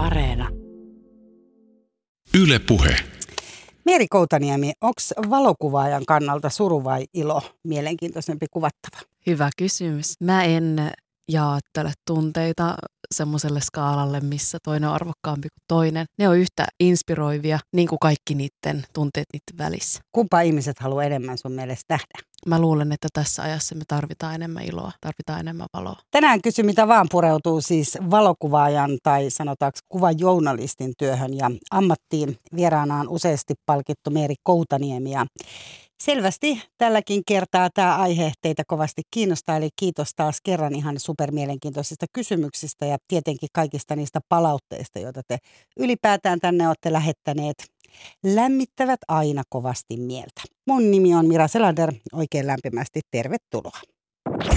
[0.00, 0.48] Areena.
[2.34, 2.96] Yle Puhe.
[3.84, 9.00] Meri Koutaniemi, onko valokuvaajan kannalta suru vai ilo mielenkiintoisempi kuvattava?
[9.26, 10.14] Hyvä kysymys.
[10.20, 10.90] Mä en
[11.28, 12.76] jaattele tunteita
[13.14, 16.06] semmoiselle skaalalle, missä toinen on arvokkaampi kuin toinen.
[16.18, 20.00] Ne on yhtä inspiroivia, niin kuin kaikki niiden tunteet niiden välissä.
[20.12, 22.30] Kumpa ihmiset haluaa enemmän sun mielestä nähdä?
[22.46, 25.96] Mä luulen, että tässä ajassa me tarvitaan enemmän iloa, tarvitaan enemmän valoa.
[26.10, 32.38] Tänään kysy mitä vaan pureutuu siis valokuvaajan tai sanotaanko kuvajournalistin työhön ja ammattiin.
[32.56, 35.26] Vieraana on useasti palkittu Meeri Koutaniemi ja
[36.02, 42.86] Selvästi tälläkin kertaa tämä aihe teitä kovasti kiinnostaa, eli kiitos taas kerran ihan supermielenkiintoisista kysymyksistä
[42.86, 45.38] ja tietenkin kaikista niistä palautteista, joita te
[45.78, 47.56] ylipäätään tänne olette lähettäneet.
[48.24, 50.42] Lämmittävät aina kovasti mieltä.
[50.66, 53.80] Mun nimi on Mira Selander, oikein lämpimästi tervetuloa.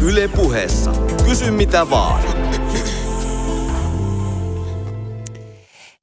[0.02, 0.92] Yle puheessa.
[1.26, 2.24] Kysy mitä vaan.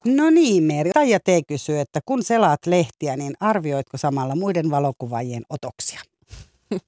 [0.04, 0.90] No niin, Meri.
[0.90, 1.26] Taija T.
[1.48, 6.00] kysyy, että kun selaat lehtiä, niin arvioitko samalla muiden valokuvaajien otoksia?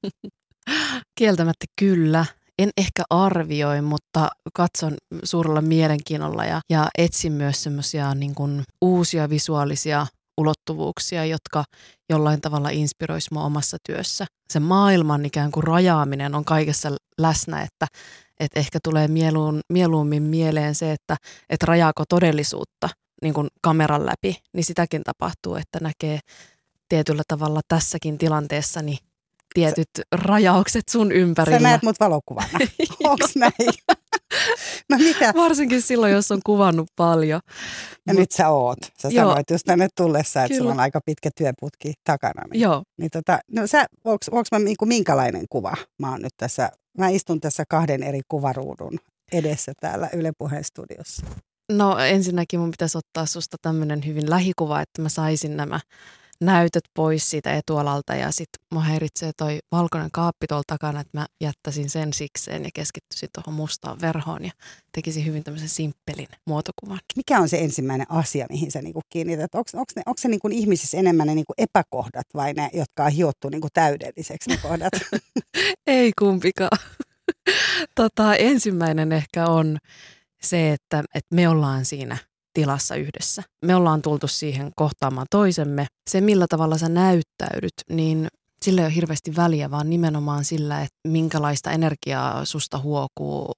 [1.18, 2.26] Kieltämättä kyllä.
[2.58, 8.34] En ehkä arvioi, mutta katson suurella mielenkiinnolla ja, ja etsin myös semmoisia niin
[8.80, 10.06] uusia visuaalisia
[10.38, 11.64] ulottuvuuksia, jotka
[12.10, 14.26] jollain tavalla inspiroisi mua omassa työssä.
[14.52, 17.86] Se maailman ikään kuin rajaaminen on kaikessa läsnä, että,
[18.40, 21.16] että ehkä tulee mieluun, mieluummin mieleen se, että,
[21.50, 22.88] että rajaako todellisuutta
[23.22, 26.18] niin kuin kameran läpi, niin sitäkin tapahtuu, että näkee
[26.88, 28.98] tietyllä tavalla tässäkin tilanteessa niin
[29.54, 31.58] tietyt Sä, rajaukset sun ympärillä.
[31.58, 32.58] Sä näet mut valokuvana.
[33.04, 33.52] Onks näin?
[34.90, 35.32] no mikä?
[35.36, 37.40] Varsinkin silloin, jos on kuvannut paljon.
[38.06, 38.78] Ja Mut, nyt sä oot.
[38.98, 40.58] Sä joo, sanoit just tänne tullessa, että kyllä.
[40.58, 42.42] sulla on aika pitkä työputki takana.
[42.50, 42.82] Niin, joo.
[42.98, 45.76] Niin tota, no sä, onks, onks mä niinku minkälainen kuva?
[45.98, 48.98] Mä oon nyt tässä, mä istun tässä kahden eri kuvaruudun
[49.32, 51.26] edessä täällä Yle Puheen studiossa.
[51.68, 55.80] No ensinnäkin mun pitäisi ottaa susta tämmöinen hyvin lähikuva, että mä saisin nämä
[56.42, 61.26] näytöt pois siitä etualalta ja sitten mua häiritsee toi valkoinen kaappi tuolla takana, että mä
[61.40, 64.50] jättäisin sen sikseen ja keskittyisin tuohon mustaan verhoon ja
[64.92, 66.98] tekisin hyvin tämmöisen simppelin muotokuvan.
[67.16, 69.54] Mikä on se ensimmäinen asia, mihin sä niinku kiinnität?
[69.54, 74.50] Onko se niinku ihmisissä enemmän ne niinku epäkohdat vai ne, jotka on hiottu niinku täydelliseksi
[74.50, 74.92] ne kohdat?
[75.86, 76.78] Ei kumpikaan.
[77.94, 79.78] tota, ensimmäinen ehkä on
[80.46, 82.16] se, että, että me ollaan siinä
[82.54, 83.42] tilassa yhdessä.
[83.64, 85.86] Me ollaan tultu siihen kohtaamaan toisemme.
[86.10, 88.28] Se, millä tavalla sä näyttäydyt, niin
[88.64, 93.52] sillä ei ole hirveästi väliä, vaan nimenomaan sillä, että minkälaista energiaa susta huokuu,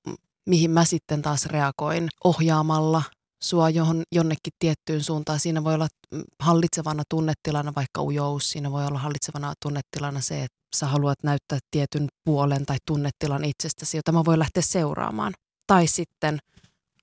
[0.48, 3.02] mihin mä sitten taas reagoin ohjaamalla
[3.44, 5.40] sua johon, jonnekin tiettyyn suuntaan.
[5.40, 5.88] Siinä voi olla
[6.42, 12.08] hallitsevana tunnetilana vaikka ujous, siinä voi olla hallitsevana tunnetilana se, että sä haluat näyttää tietyn
[12.24, 15.32] puolen tai tunnetilan itsestäsi, jota mä voin lähteä seuraamaan.
[15.66, 16.38] Tai sitten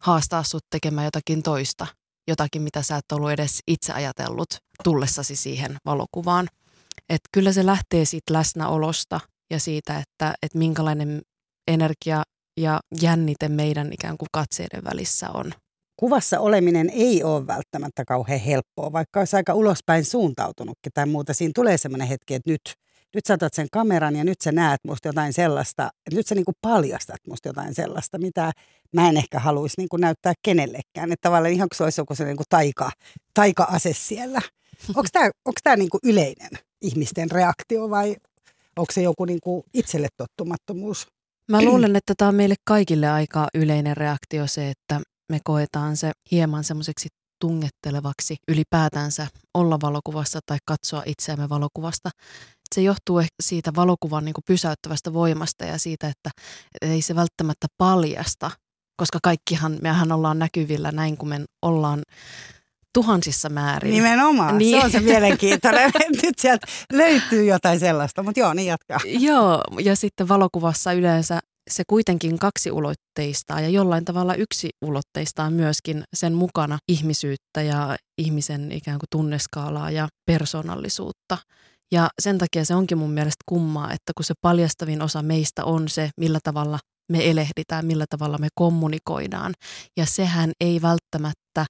[0.02, 1.88] haastaa sut tekemään jotakin toista,
[2.28, 4.48] jotakin mitä sä et ollut edes itse ajatellut
[4.84, 6.48] tullessasi siihen valokuvaan.
[7.10, 9.20] Et kyllä se lähtee siitä läsnäolosta
[9.52, 11.22] ja siitä, että, että minkälainen
[11.68, 12.24] energia
[12.58, 15.54] ja jännite meidän ikään kuin katseiden välissä on.
[16.00, 21.34] Kuvassa oleminen ei ole välttämättä kauhean helppoa, vaikka olisi aika ulospäin suuntautunutkin tai muuta.
[21.34, 22.62] Siinä tulee sellainen hetki, että nyt
[23.16, 26.36] nyt sä otat sen kameran ja nyt sä näet musta jotain sellaista, että nyt sä
[26.36, 28.52] niinku paljastat musta jotain sellaista, mitä
[28.94, 31.12] mä en ehkä haluaisi niinku näyttää kenellekään.
[31.12, 32.92] Että tavallaan ihan kuin se olisi joku se niinku taika,
[33.34, 34.42] taika-ase siellä.
[34.96, 36.50] Onko tämä onko niinku yleinen
[36.82, 38.16] ihmisten reaktio vai
[38.78, 41.08] onko se joku niinku itselle tottumattomuus?
[41.48, 46.12] Mä luulen, että tämä on meille kaikille aika yleinen reaktio se, että me koetaan se
[46.32, 47.08] hieman semmoiseksi
[47.42, 52.10] tungettelevaksi ylipäätänsä olla valokuvassa tai katsoa itseämme valokuvasta
[52.76, 56.30] se johtuu siitä valokuvan niin kuin pysäyttävästä voimasta ja siitä, että
[56.82, 58.52] ei se välttämättä paljasta,
[58.98, 62.02] koska kaikkihan, mehän ollaan näkyvillä näin, kun me ollaan
[62.94, 63.92] tuhansissa määrin.
[63.92, 64.80] Nimenomaan, niin.
[64.80, 65.92] se on se mielenkiintoinen.
[66.24, 69.00] Nyt sieltä löytyy jotain sellaista, mutta joo, niin jatkaa.
[69.06, 71.40] Joo, ja sitten valokuvassa yleensä
[71.70, 78.72] se kuitenkin kaksi ulotteista ja jollain tavalla yksi ulotteistaa myöskin sen mukana ihmisyyttä ja ihmisen
[78.72, 81.38] ikään kuin tunneskaalaa ja persoonallisuutta.
[81.92, 85.90] Ja sen takia se onkin mun mielestä kummaa, että kun se paljastavin osa meistä on
[85.90, 86.80] se, millä tavalla
[87.12, 89.54] me elehditään, millä tavalla me kommunikoidaan.
[89.98, 91.66] Ja sehän ei välttämättä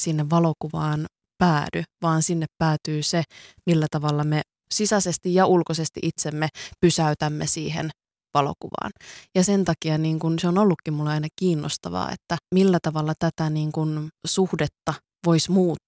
[0.00, 1.06] sinne valokuvaan
[1.38, 3.22] päädy, vaan sinne päätyy se,
[3.66, 4.42] millä tavalla me
[4.72, 6.48] sisäisesti ja ulkoisesti itsemme
[6.80, 7.90] pysäytämme siihen
[8.34, 8.90] valokuvaan.
[9.34, 13.50] Ja sen takia niin kun se on ollutkin mulle aina kiinnostavaa, että millä tavalla tätä
[13.50, 14.94] niin kun suhdetta
[15.26, 15.85] voisi muuttaa,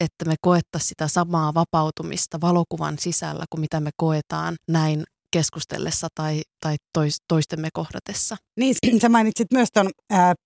[0.00, 5.04] että me koettaisiin sitä samaa vapautumista valokuvan sisällä kuin mitä me koetaan näin
[5.34, 8.36] keskustellessa tai, tai tois, toistemme kohdatessa.
[8.56, 9.90] Niin, sä mainitsit myös tuon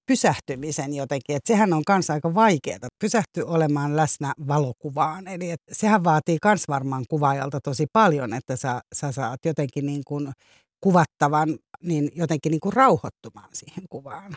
[0.06, 2.78] pysähtymisen jotenkin, että sehän on kanssa aika vaikeaa.
[3.00, 5.28] Pysähty olemaan läsnä valokuvaan.
[5.28, 10.02] Eli et sehän vaatii myös varmaan kuvaajalta tosi paljon, että sä, sä saat jotenkin niin
[10.06, 10.32] kuin
[10.80, 14.36] kuvattavan niin jotenkin niin kuin rauhoittumaan siihen kuvaan.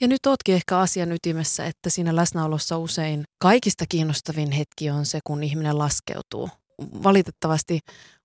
[0.00, 5.18] Ja nyt ootkin ehkä asian ytimessä, että siinä läsnäolossa usein kaikista kiinnostavin hetki on se,
[5.24, 6.50] kun ihminen laskeutuu.
[7.02, 7.80] Valitettavasti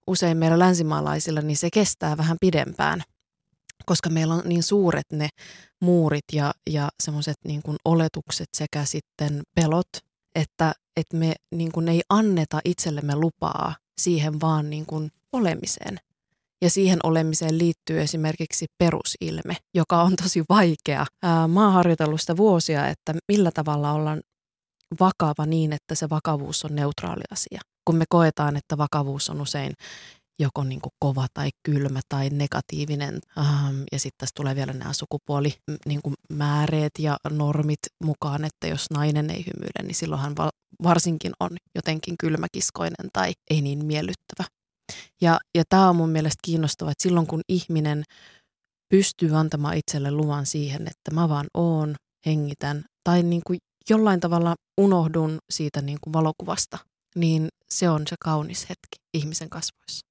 [0.07, 3.03] usein meillä länsimaalaisilla niin se kestää vähän pidempään,
[3.85, 5.29] koska meillä on niin suuret ne
[5.81, 9.89] muurit ja, ja semmoiset niin oletukset sekä sitten pelot,
[10.35, 15.99] että, että me niin kuin ei anneta itsellemme lupaa siihen vaan niin kuin olemiseen.
[16.63, 21.05] Ja siihen olemiseen liittyy esimerkiksi perusilme, joka on tosi vaikea.
[21.47, 24.21] mä oon harjoitellut sitä vuosia, että millä tavalla ollaan
[24.99, 27.59] vakava niin, että se vakavuus on neutraali asia.
[27.85, 29.73] Kun me koetaan, että vakavuus on usein
[30.39, 33.19] joko niin kuin kova tai kylmä tai negatiivinen.
[33.91, 35.53] Ja sitten tässä tulee vielä nämä sukupuoli
[35.85, 40.35] niin kuin määreet ja normit mukaan, että jos nainen ei hymyile, niin silloinhan
[40.83, 44.62] varsinkin on jotenkin kylmäkiskoinen tai ei niin miellyttävä.
[45.21, 48.03] Ja, ja tämä on mun mielestä kiinnostavaa, että silloin kun ihminen
[48.89, 51.95] pystyy antamaan itselle luvan siihen, että mä vaan oon,
[52.25, 53.59] hengitän tai niin kuin
[53.89, 56.77] jollain tavalla unohdun siitä niin kuin valokuvasta,
[57.15, 60.05] niin se on se kaunis hetki ihmisen kasvoissa.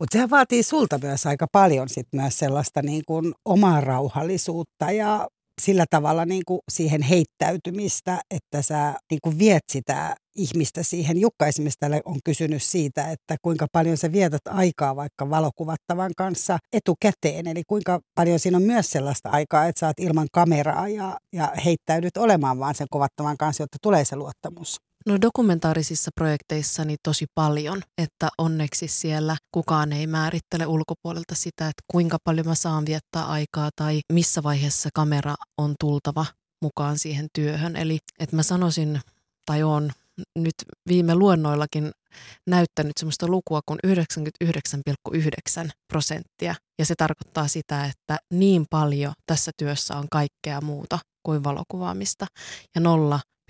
[0.00, 5.28] Mutta sehän vaatii sulta myös aika paljon sit myös sellaista niin kuin omaa rauhallisuutta ja
[5.60, 11.20] sillä tavalla niin kuin siihen heittäytymistä, että sä niin kuin viet sitä ihmistä siihen.
[11.20, 17.46] Jukka esimerkiksi on kysynyt siitä, että kuinka paljon sä vietät aikaa vaikka valokuvattavan kanssa etukäteen.
[17.46, 22.16] Eli kuinka paljon siinä on myös sellaista aikaa, että oot ilman kameraa ja, ja heittäydyt
[22.16, 24.87] olemaan vaan sen kuvattavan kanssa, jotta tulee se luottamus.
[25.06, 32.18] No dokumentaarisissa projekteissani tosi paljon, että onneksi siellä kukaan ei määrittele ulkopuolelta sitä, että kuinka
[32.24, 36.26] paljon mä saan viettää aikaa tai missä vaiheessa kamera on tultava
[36.62, 37.76] mukaan siihen työhön.
[37.76, 39.00] Eli että mä sanoisin,
[39.46, 39.90] tai on
[40.38, 40.54] nyt
[40.88, 41.90] viime luennoillakin
[42.46, 46.54] näyttänyt semmoista lukua kuin 99,9 prosenttia.
[46.78, 52.26] Ja se tarkoittaa sitä, että niin paljon tässä työssä on kaikkea muuta kuin valokuvaamista.
[52.74, 52.80] Ja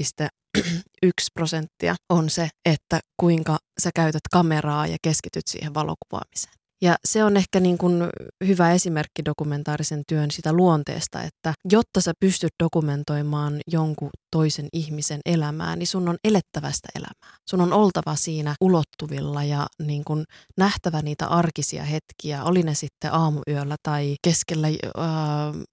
[0.02, 6.57] 0,1 prosenttia on se, että kuinka sä käytät kameraa ja keskityt siihen valokuvaamiseen.
[6.82, 8.08] Ja se on ehkä niin kuin
[8.46, 15.76] hyvä esimerkki dokumentaarisen työn sitä luonteesta, että jotta sä pystyt dokumentoimaan jonkun toisen ihmisen elämää,
[15.76, 17.38] niin sun on elettävästä elämää.
[17.50, 20.24] Sun on oltava siinä ulottuvilla ja niin kuin
[20.58, 24.74] nähtävä niitä arkisia hetkiä, oli ne sitten aamuyöllä tai keskellä äh,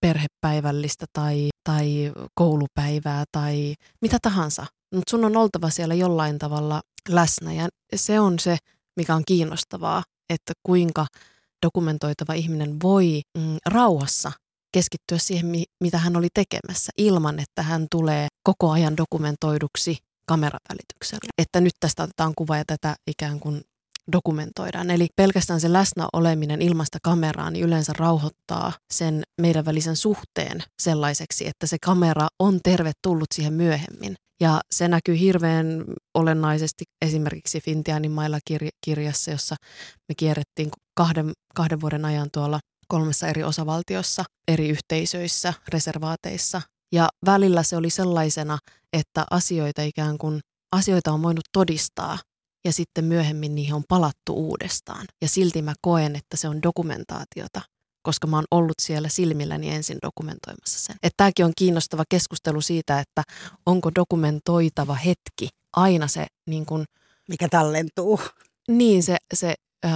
[0.01, 4.65] perhepäivällistä tai, tai koulupäivää tai mitä tahansa.
[4.95, 8.57] Mutta sun on oltava siellä jollain tavalla läsnä ja se on se,
[8.97, 11.07] mikä on kiinnostavaa että kuinka
[11.65, 14.31] dokumentoitava ihminen voi mm, rauhassa
[14.71, 15.51] keskittyä siihen,
[15.83, 21.29] mitä hän oli tekemässä, ilman että hän tulee koko ajan dokumentoiduksi kameravälityksellä.
[21.37, 23.61] Että nyt tästä otetaan kuva ja tätä ikään kuin
[24.11, 24.91] dokumentoidaan.
[24.91, 31.47] Eli pelkästään se läsnä oleminen ilmasta kameraa niin yleensä rauhoittaa sen meidän välisen suhteen sellaiseksi,
[31.47, 34.15] että se kamera on tervetullut siihen myöhemmin.
[34.41, 35.83] Ja se näkyy hirveän
[36.13, 38.39] olennaisesti esimerkiksi Fintianin mailla
[38.85, 39.55] kirjassa, jossa
[40.09, 46.61] me kierrettiin kahden, kahden vuoden ajan tuolla kolmessa eri osavaltiossa, eri yhteisöissä, reservaateissa.
[46.91, 48.57] Ja välillä se oli sellaisena,
[48.93, 50.39] että asioita ikään kuin,
[50.71, 52.17] asioita on voinut todistaa
[52.65, 55.05] ja sitten myöhemmin niihin on palattu uudestaan.
[55.21, 57.61] Ja silti mä koen, että se on dokumentaatiota,
[58.05, 60.95] koska mä oon ollut siellä silmilläni ensin dokumentoimassa sen.
[61.03, 63.23] Että tämäkin on kiinnostava keskustelu siitä, että
[63.65, 66.85] onko dokumentoitava hetki aina se niin kun,
[67.29, 68.19] Mikä tallentuu.
[68.67, 69.53] Niin, se, se
[69.85, 69.89] ö,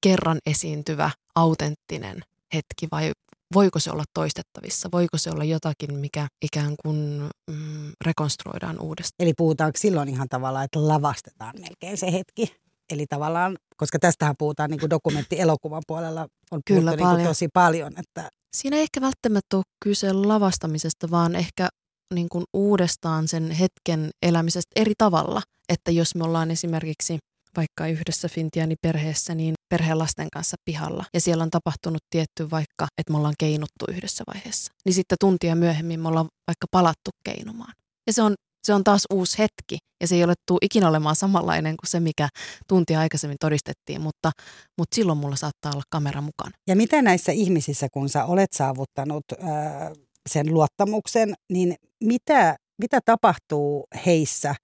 [0.00, 2.20] kerran esiintyvä autenttinen
[2.54, 3.12] hetki vai
[3.54, 4.88] voiko se olla toistettavissa?
[4.92, 9.24] Voiko se olla jotakin, mikä ikään kuin mm, rekonstruoidaan uudestaan?
[9.24, 12.56] Eli puhutaanko silloin ihan tavallaan, että lavastetaan melkein se hetki?
[12.90, 17.92] Eli tavallaan, koska tästähän puhutaan niin kuin dokumenttielokuvan puolella, on Kyllä niin kuin tosi paljon.
[17.98, 18.28] Että...
[18.56, 21.68] Siinä ei ehkä välttämättä ole kyse lavastamisesta, vaan ehkä
[22.14, 25.42] niin kuin uudestaan sen hetken elämisestä eri tavalla.
[25.68, 27.18] Että jos me ollaan esimerkiksi
[27.56, 31.04] vaikka yhdessä Fintiani perheessä, niin perheen lasten kanssa pihalla.
[31.14, 34.72] Ja siellä on tapahtunut tietty vaikka, että me ollaan keinuttu yhdessä vaiheessa.
[34.84, 37.72] Niin sitten tuntia myöhemmin me ollaan vaikka palattu keinumaan.
[38.06, 41.16] Ja se on se on taas uusi hetki ja se ei ole tuu ikinä olemaan
[41.16, 42.28] samanlainen kuin se, mikä
[42.68, 44.30] tuntia aikaisemmin todistettiin, mutta,
[44.78, 46.50] mutta silloin mulla saattaa olla kamera mukana.
[46.68, 49.92] Ja mitä näissä ihmisissä, kun sä olet saavuttanut ää,
[50.28, 51.74] sen luottamuksen, niin
[52.04, 54.54] mitä, mitä tapahtuu heissä,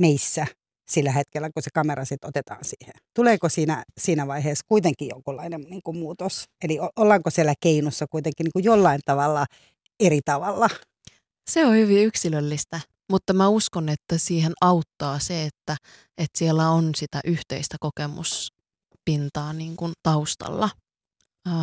[0.00, 0.46] meissä
[0.90, 2.94] sillä hetkellä, kun se kamera sitten otetaan siihen?
[3.16, 6.44] Tuleeko siinä, siinä vaiheessa kuitenkin jonkunlainen niin kuin muutos?
[6.64, 9.46] Eli ollaanko siellä keinussa kuitenkin niin kuin jollain tavalla
[10.00, 10.68] eri tavalla?
[11.50, 15.76] Se on hyvin yksilöllistä, mutta mä uskon, että siihen auttaa se, että,
[16.18, 20.70] että siellä on sitä yhteistä kokemuspintaa niin kuin taustalla.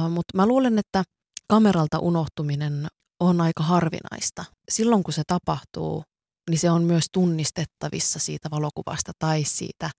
[0.10, 1.04] Mutta mä luulen, että
[1.48, 2.88] kameralta unohtuminen
[3.20, 4.46] on aika harvinaista.
[4.70, 6.04] Silloin kun se tapahtuu,
[6.50, 9.90] niin se on myös tunnistettavissa siitä valokuvasta tai siitä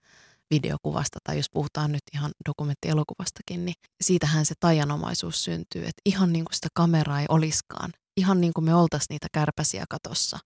[0.50, 6.45] videokuvasta, tai jos puhutaan nyt ihan dokumenttielokuvastakin, niin siitähän se tajanomaisuus syntyy, että ihan niin
[6.45, 10.38] kuin sitä kameraa ei oliskaan, ihan niin kuin me oltaisiin niitä kärpäsiä katossa,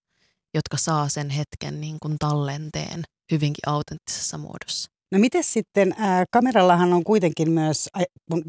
[0.55, 4.91] jotka saa sen hetken niin kuin tallenteen hyvinkin autenttisessa muodossa.
[5.13, 7.89] No miten sitten, äh, kamerallahan on kuitenkin myös,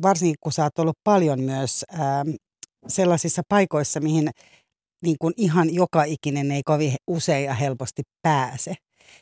[0.01, 1.99] varsinkin kun sä oot ollut paljon myös äh,
[2.87, 4.29] sellaisissa paikoissa, mihin
[5.03, 8.75] niin kuin ihan joka ikinen ei kovin usein ja helposti pääse.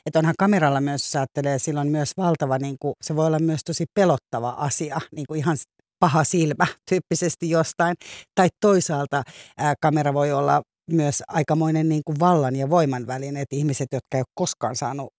[0.06, 3.62] Että onhan kameralla myös, jos ajattelee, silloin myös valtava, niin kuin, se voi olla myös
[3.66, 5.58] tosi pelottava asia, niin kuin ihan
[6.00, 7.96] paha silmä tyyppisesti jostain.
[8.36, 9.24] Tai toisaalta
[9.58, 14.18] ää, kamera voi olla myös aikamoinen niin kuin vallan ja voiman väline, että ihmiset, jotka
[14.18, 15.14] ei ole koskaan saanut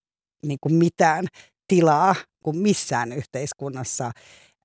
[0.47, 1.27] niin kuin mitään
[1.69, 2.15] tilaa
[2.45, 4.13] kuin missään yhteiskunnassa,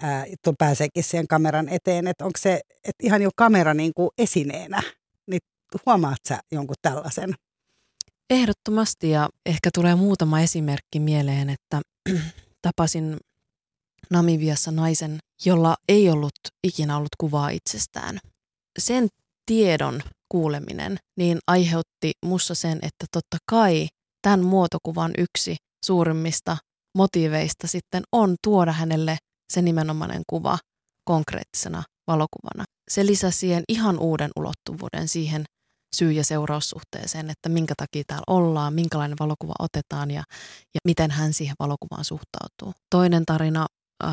[0.01, 0.25] ää,
[0.59, 4.83] pääseekin siihen kameran eteen, että onko se että ihan jo kamera niin kuin esineenä,
[5.27, 5.39] niin
[5.85, 7.33] huomaat sä jonkun tällaisen?
[8.29, 11.81] Ehdottomasti ja ehkä tulee muutama esimerkki mieleen, että
[12.61, 13.17] tapasin
[14.09, 18.19] Namibiassa naisen, jolla ei ollut ikinä ollut kuvaa itsestään.
[18.79, 19.07] Sen
[19.45, 23.87] tiedon kuuleminen niin aiheutti mussa sen, että totta kai
[24.21, 25.55] tämän muotokuvan yksi
[25.85, 26.57] suurimmista
[26.97, 29.17] motiiveista sitten on tuoda hänelle
[29.53, 30.57] se nimenomainen kuva
[31.03, 32.63] konkreettisena valokuvana.
[32.91, 35.43] Se lisäsi siihen ihan uuden ulottuvuuden siihen
[35.95, 40.23] syy- ja seuraussuhteeseen, että minkä takia täällä ollaan, minkälainen valokuva otetaan ja,
[40.73, 42.73] ja miten hän siihen valokuvaan suhtautuu.
[42.89, 43.65] Toinen tarina
[44.03, 44.09] äh,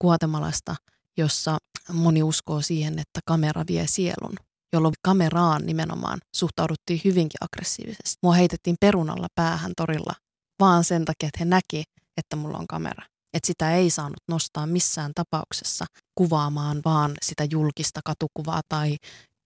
[0.00, 0.76] Guatemalasta,
[1.16, 1.58] jossa
[1.92, 4.36] moni uskoo siihen, että kamera vie sielun,
[4.72, 8.18] jolloin kameraan nimenomaan suhtauduttiin hyvinkin aggressiivisesti.
[8.22, 10.12] Mua heitettiin perunalla päähän torilla
[10.60, 11.84] vaan sen takia, että he näki,
[12.16, 13.06] että mulla on kamera.
[13.34, 18.96] Että sitä ei saanut nostaa missään tapauksessa kuvaamaan vaan sitä julkista katukuvaa tai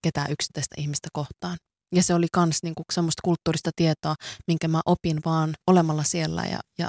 [0.03, 1.57] ketään yksittäistä ihmistä kohtaan.
[1.95, 4.15] Ja se oli myös niinku semmoista kulttuurista tietoa,
[4.47, 6.87] minkä mä opin vaan olemalla siellä ja, ja,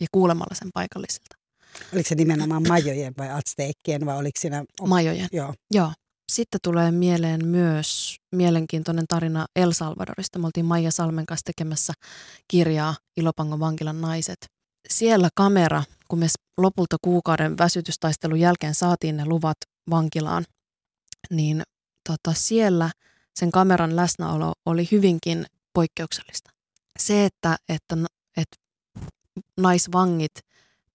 [0.00, 1.36] ja kuulemalla sen paikallisilta.
[1.92, 4.64] Oliko se nimenomaan majojen vai azteekkien vai oliko siinä...
[4.86, 5.28] Majojen.
[5.32, 5.54] Joo.
[5.70, 5.92] Joo.
[6.30, 10.38] Sitten tulee mieleen myös mielenkiintoinen tarina El Salvadorista.
[10.38, 11.92] Me oltiin Maija Salmen kanssa tekemässä
[12.48, 14.38] kirjaa Ilopangon vankilan naiset.
[14.88, 16.26] Siellä kamera, kun me
[16.58, 19.56] lopulta kuukauden väsytystaistelun jälkeen saatiin ne luvat
[19.90, 20.44] vankilaan,
[21.30, 21.62] niin
[22.08, 22.90] tota, siellä
[23.34, 26.50] sen kameran läsnäolo oli hyvinkin poikkeuksellista.
[26.98, 27.96] Se, että, että,
[28.36, 28.56] että
[29.56, 30.34] naisvangit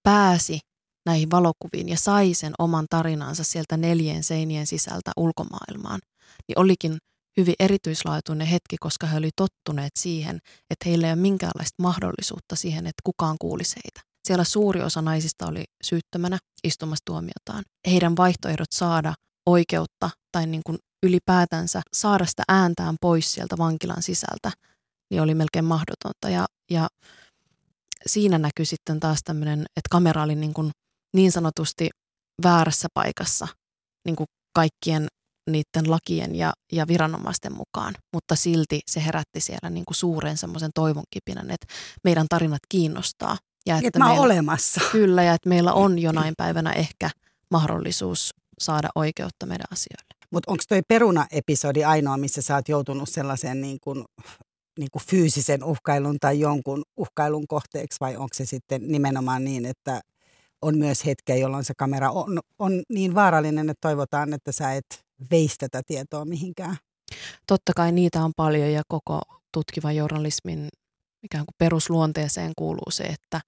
[0.04, 0.60] pääsi
[1.06, 6.00] näihin valokuviin ja sai sen oman tarinansa sieltä neljien seinien sisältä ulkomaailmaan,
[6.48, 6.98] niin olikin
[7.38, 12.88] hyvin erityislaatuinen hetki, koska he olivat tottuneet siihen, että heillä ei ole minkäänlaista mahdollisuutta siihen,
[12.88, 14.02] että kukaan kuulisi heitä.
[14.28, 17.64] Siellä suuri osa naisista oli syyttömänä istumassa tuomiotaan.
[17.88, 19.14] Heidän vaihtoehdot saada
[19.46, 24.52] oikeutta tai niin kuin ylipäätänsä saada sitä ääntään pois sieltä vankilan sisältä,
[25.12, 26.30] niin oli melkein mahdotonta.
[26.30, 26.88] Ja, ja
[28.08, 30.72] siinä näkyi sitten taas tämmöinen, että kamera oli niin, kuin
[31.16, 31.90] niin sanotusti
[32.44, 33.48] väärässä paikassa
[34.06, 35.08] niin kuin kaikkien
[35.50, 40.72] niiden lakien ja, ja viranomaisten mukaan, mutta silti se herätti siellä niin kuin suuren semmoisen
[40.76, 41.68] toivon kipinän, että
[42.04, 43.38] meidän tarinat kiinnostaa.
[43.66, 44.82] Ja että, että mä meillä, olemassa.
[44.92, 47.10] Kyllä, ja että meillä on jonain päivänä ehkä
[47.52, 48.30] mahdollisuus
[48.60, 50.16] saada oikeutta meidän asioille.
[50.32, 54.06] Mutta onko toi peruna-episodi ainoa, missä sä oot joutunut sellaiseen niin kuin,
[54.80, 60.02] niin kuin fyysisen uhkailun tai jonkun uhkailun kohteeksi vai onko se sitten nimenomaan niin, että
[60.66, 65.06] on myös hetkeä, jolloin se kamera on, on niin vaarallinen, että toivotaan, että sä et
[65.32, 66.78] veisi tätä tietoa mihinkään?
[67.48, 69.22] Totta kai niitä on paljon ja koko
[69.54, 70.68] tutkivan journalismin
[71.24, 73.42] ikään kuin perusluonteeseen kuuluu se, että,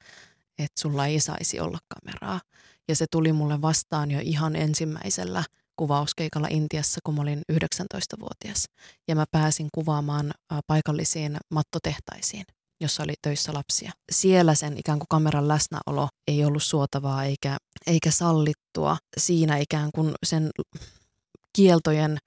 [0.60, 2.42] että sulla ei saisi olla kameraa.
[2.88, 5.44] Ja se tuli mulle vastaan jo ihan ensimmäisellä
[5.76, 8.66] kuvauskeikalla Intiassa, kun mä olin 19-vuotias.
[9.08, 10.32] Ja mä pääsin kuvaamaan
[10.68, 12.46] paikallisiin mattotehtaisiin,
[12.79, 13.91] jossa oli töissä lapsia.
[14.12, 17.57] Siellä sen ikään kuin kameran läsnäolo ei ollut suotavaa eikä,
[17.88, 18.98] eikä sallittua.
[19.17, 20.50] Siinä ikään kuin sen
[21.53, 22.17] kieltojen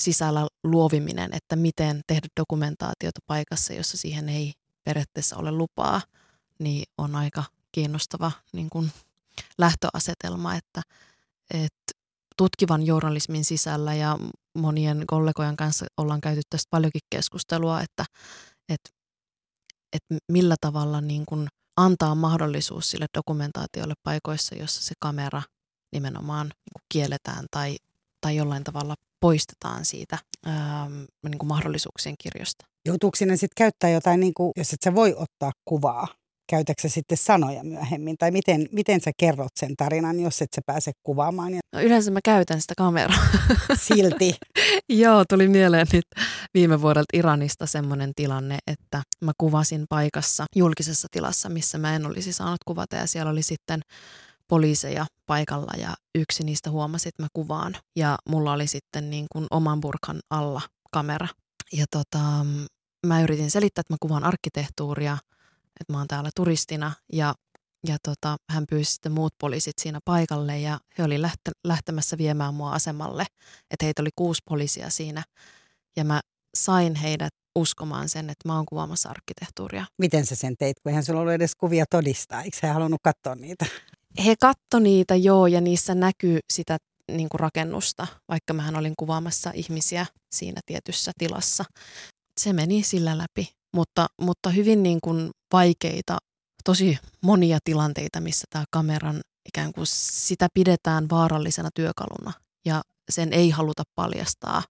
[0.00, 4.52] sisällä luoviminen, että miten tehdä dokumentaatiota paikassa, jossa siihen ei
[4.84, 6.00] periaatteessa ole lupaa,
[6.58, 8.92] niin on aika kiinnostava niin kuin
[9.58, 10.82] lähtöasetelma, että,
[11.50, 11.92] että
[12.36, 14.18] tutkivan journalismin sisällä ja
[14.54, 18.04] monien kollegojen kanssa ollaan käyty tästä paljonkin keskustelua, että,
[18.68, 18.90] että,
[19.94, 25.42] että millä tavalla niin kuin antaa mahdollisuus sille dokumentaatiolle paikoissa, jossa se kamera
[25.92, 27.76] nimenomaan niin kielletään tai,
[28.20, 32.66] tai jollain tavalla poistetaan siitä ähm, niin kuin mahdollisuuksien kirjosta.
[32.86, 36.08] Joutuuko sinne sitten käyttää jotain, niin kuin, jos et sä voi ottaa kuvaa,
[36.46, 38.16] käytätkö sitten sanoja myöhemmin?
[38.18, 41.52] Tai miten, miten sä kerrot sen tarinan, jos et sä pääse kuvaamaan?
[41.72, 43.26] No yleensä mä käytän sitä kameraa.
[43.86, 44.34] Silti?
[44.88, 46.06] Joo, tuli mieleen nyt
[46.54, 52.32] viime vuodelta Iranista semmoinen tilanne, että mä kuvasin paikassa julkisessa tilassa, missä mä en olisi
[52.32, 53.80] saanut kuvata ja siellä oli sitten
[54.48, 57.76] poliiseja paikalla ja yksi niistä huomasi, että mä kuvaan.
[57.96, 60.60] Ja mulla oli sitten niin kuin oman burkan alla
[60.92, 61.28] kamera.
[61.72, 62.46] Ja tota,
[63.06, 65.18] mä yritin selittää, että mä kuvaan arkkitehtuuria,
[65.80, 67.34] että mä oon täällä turistina ja,
[67.86, 72.54] ja tota, hän pyysi sitten muut poliisit siinä paikalle ja he oli lähtö, lähtemässä viemään
[72.54, 73.26] mua asemalle.
[73.70, 75.22] Että heitä oli kuusi poliisia siinä
[75.96, 76.20] ja mä
[76.56, 79.86] sain heidät uskomaan sen, että mä oon kuvaamassa arkkitehtuuria.
[79.98, 82.42] Miten sä sen teit, kun eihän sulla ollut edes kuvia todistaa?
[82.42, 83.66] Eikö sä halunnut katsoa niitä?
[84.24, 86.76] He katto niitä joo ja niissä näkyy sitä
[87.12, 91.64] niin kuin rakennusta, vaikka mähän olin kuvaamassa ihmisiä siinä tietyssä tilassa.
[92.40, 96.18] Se meni sillä läpi, mutta, mutta hyvin niin kuin vaikeita,
[96.64, 102.32] tosi monia tilanteita, missä tämä kameran ikään kuin sitä pidetään vaarallisena työkaluna
[102.64, 104.62] ja sen ei haluta paljastaa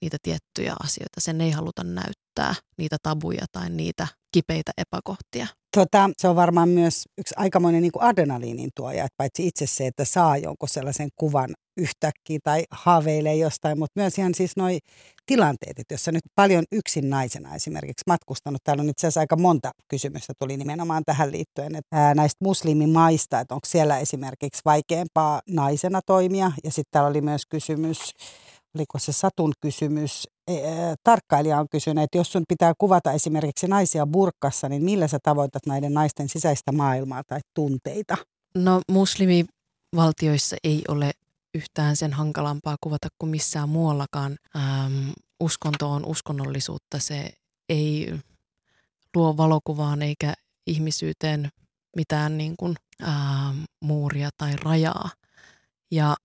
[0.00, 5.46] niitä tiettyjä asioita, sen ei haluta näyttää niitä tabuja tai niitä kipeitä epäkohtia.
[5.74, 9.86] Tota, se on varmaan myös yksi aikamoinen niin kuin adrenaliinin tuoja, että paitsi itse se,
[9.86, 14.78] että saa jonkun sellaisen kuvan yhtäkkiä tai haaveilee jostain, mutta myös ihan siis noi
[15.26, 19.70] tilanteet, että jos nyt paljon yksin naisena esimerkiksi matkustanut, täällä on itse asiassa aika monta
[19.88, 26.52] kysymystä tuli nimenomaan tähän liittyen, että näistä muslimimaista, että onko siellä esimerkiksi vaikeampaa naisena toimia,
[26.64, 27.98] ja sitten täällä oli myös kysymys
[28.74, 30.54] oliko se Satun kysymys, e,
[31.04, 35.66] tarkkailija on kysynyt, että jos sun pitää kuvata esimerkiksi naisia burkassa, niin millä sä tavoitat
[35.66, 38.16] näiden naisten sisäistä maailmaa tai tunteita?
[38.54, 41.10] No muslimivaltioissa ei ole
[41.54, 44.36] yhtään sen hankalampaa kuvata kuin missään muuallakaan.
[44.56, 47.32] Ähm, uskonto on uskonnollisuutta, se
[47.68, 48.14] ei
[49.16, 50.34] luo valokuvaan eikä
[50.66, 51.48] ihmisyyteen
[51.96, 55.10] mitään niin kuin, ähm, muuria tai rajaa.
[55.90, 56.16] Ja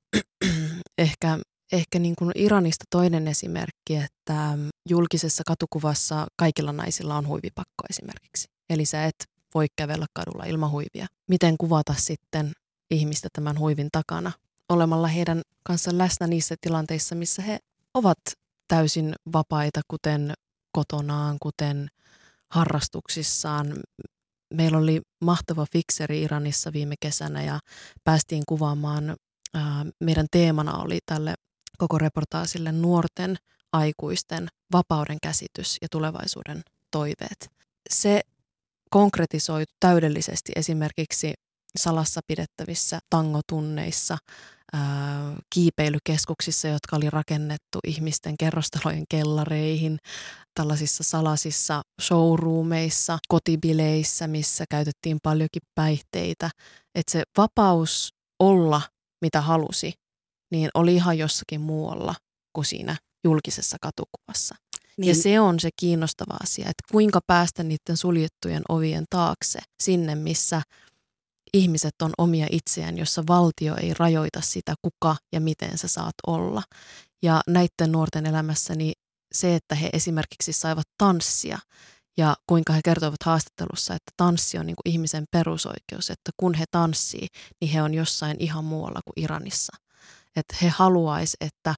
[0.98, 1.40] ehkä
[1.72, 4.58] ehkä niin kuin Iranista toinen esimerkki, että
[4.90, 8.48] julkisessa katukuvassa kaikilla naisilla on huivipakko esimerkiksi.
[8.70, 9.16] Eli sä et
[9.54, 11.08] voi kävellä kadulla ilman huivia.
[11.30, 12.52] Miten kuvata sitten
[12.92, 14.32] ihmistä tämän huivin takana
[14.70, 17.60] olemalla heidän kanssa läsnä niissä tilanteissa, missä he
[17.94, 18.20] ovat
[18.68, 20.34] täysin vapaita, kuten
[20.72, 21.88] kotonaan, kuten
[22.52, 23.80] harrastuksissaan.
[24.54, 27.60] Meillä oli mahtava fikseri Iranissa viime kesänä ja
[28.04, 29.16] päästiin kuvaamaan
[30.00, 31.34] meidän teemana oli tälle
[31.80, 33.36] koko reportaasille nuorten
[33.74, 36.62] aikuisten vapauden käsitys ja tulevaisuuden
[36.92, 37.50] toiveet.
[37.90, 38.22] Se
[38.90, 41.34] konkretisoi täydellisesti esimerkiksi
[41.78, 44.18] salassa pidettävissä tangotunneissa,
[45.54, 49.98] kiipeilykeskuksissa, jotka oli rakennettu ihmisten kerrostalojen kellareihin,
[50.54, 56.50] tällaisissa salasissa showroomeissa, kotibileissä, missä käytettiin paljonkin päihteitä.
[56.96, 58.82] Että se vapaus olla
[59.22, 59.94] mitä halusi
[60.52, 62.16] niin oli ihan jossakin muualla
[62.54, 64.56] kuin siinä julkisessa katukuvassa.
[64.98, 65.08] Niin.
[65.08, 70.62] Ja se on se kiinnostava asia, että kuinka päästä niiden suljettujen ovien taakse sinne, missä
[71.54, 76.64] ihmiset on omia itseään, jossa valtio ei rajoita sitä, kuka ja miten sä saat olla.
[77.22, 78.94] Ja näiden nuorten elämässä niin
[79.32, 81.60] se, että he esimerkiksi saivat tanssia
[82.18, 86.66] ja kuinka he kertoivat haastattelussa, että tanssi on niin kuin ihmisen perusoikeus, että kun he
[86.72, 87.28] tanssii,
[87.62, 89.78] niin he on jossain ihan muualla kuin Iranissa–
[90.36, 91.76] että he haluaisi, että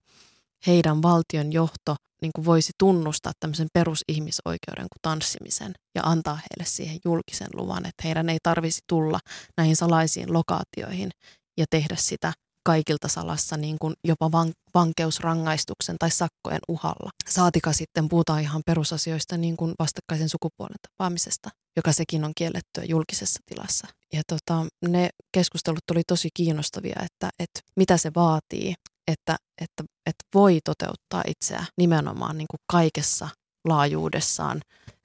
[0.68, 7.00] heidän valtion johto niin kuin voisi tunnustaa tämmöisen perusihmisoikeuden kuin tanssimisen ja antaa heille siihen
[7.06, 9.20] julkisen luvan, että heidän ei tarvisi tulla
[9.58, 11.10] näihin salaisiin lokaatioihin
[11.58, 17.10] ja tehdä sitä kaikilta salassa niin kuin jopa van, vankeusrangaistuksen tai sakkojen uhalla.
[17.30, 23.40] Saatika sitten puhutaan ihan perusasioista niin kuin vastakkaisen sukupuolen tapaamisesta, joka sekin on kiellettyä julkisessa
[23.46, 23.88] tilassa.
[24.14, 28.74] Ja tota, ne keskustelut oli tosi kiinnostavia, että, että mitä se vaatii,
[29.08, 33.30] että, että, että voi toteuttaa itseä nimenomaan niin kuin kaikessa
[33.66, 34.62] laajuudessaan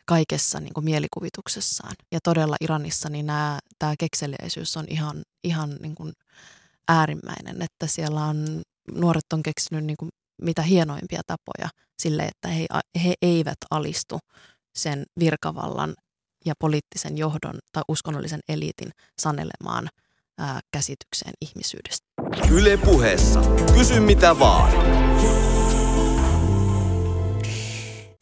[0.06, 1.92] kaikessa niin kuin mielikuvituksessaan.
[2.12, 6.12] Ja todella Iranissa niin nämä, tämä kekseliäisyys on ihan, ihan niin kuin
[6.88, 10.10] äärimmäinen, että siellä on, nuoret on keksinyt niin kuin
[10.42, 11.68] mitä hienoimpia tapoja
[12.02, 12.66] sille, että he,
[13.04, 14.18] he eivät alistu
[14.76, 15.94] sen virkavallan
[16.44, 18.90] ja poliittisen johdon tai uskonnollisen eliitin
[19.22, 19.88] sanelemaan
[20.38, 22.06] ää, käsitykseen ihmisyydestä.
[22.50, 23.40] Yle puheessa.
[23.74, 24.72] Kysy mitä vaan.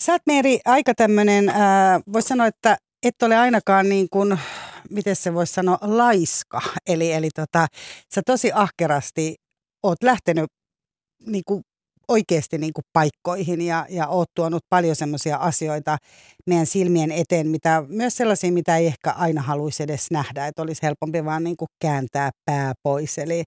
[0.02, 1.52] Sä oot Meeri aika tämmöinen,
[2.12, 4.38] voisi sanoa, että et ole ainakaan niin kuin
[4.90, 6.60] miten se voisi sanoa, laiska.
[6.86, 7.66] Eli, eli tota,
[8.14, 9.34] sä tosi ahkerasti
[9.82, 10.46] oot lähtenyt
[11.26, 11.62] niin kuin
[12.08, 15.98] oikeasti niin kuin paikkoihin ja, ja oot tuonut paljon semmoisia asioita
[16.46, 20.82] meidän silmien eteen, mitä, myös sellaisia, mitä ei ehkä aina haluaisi edes nähdä, että olisi
[20.82, 23.18] helpompi vaan niin kuin kääntää pää pois.
[23.18, 23.42] Eli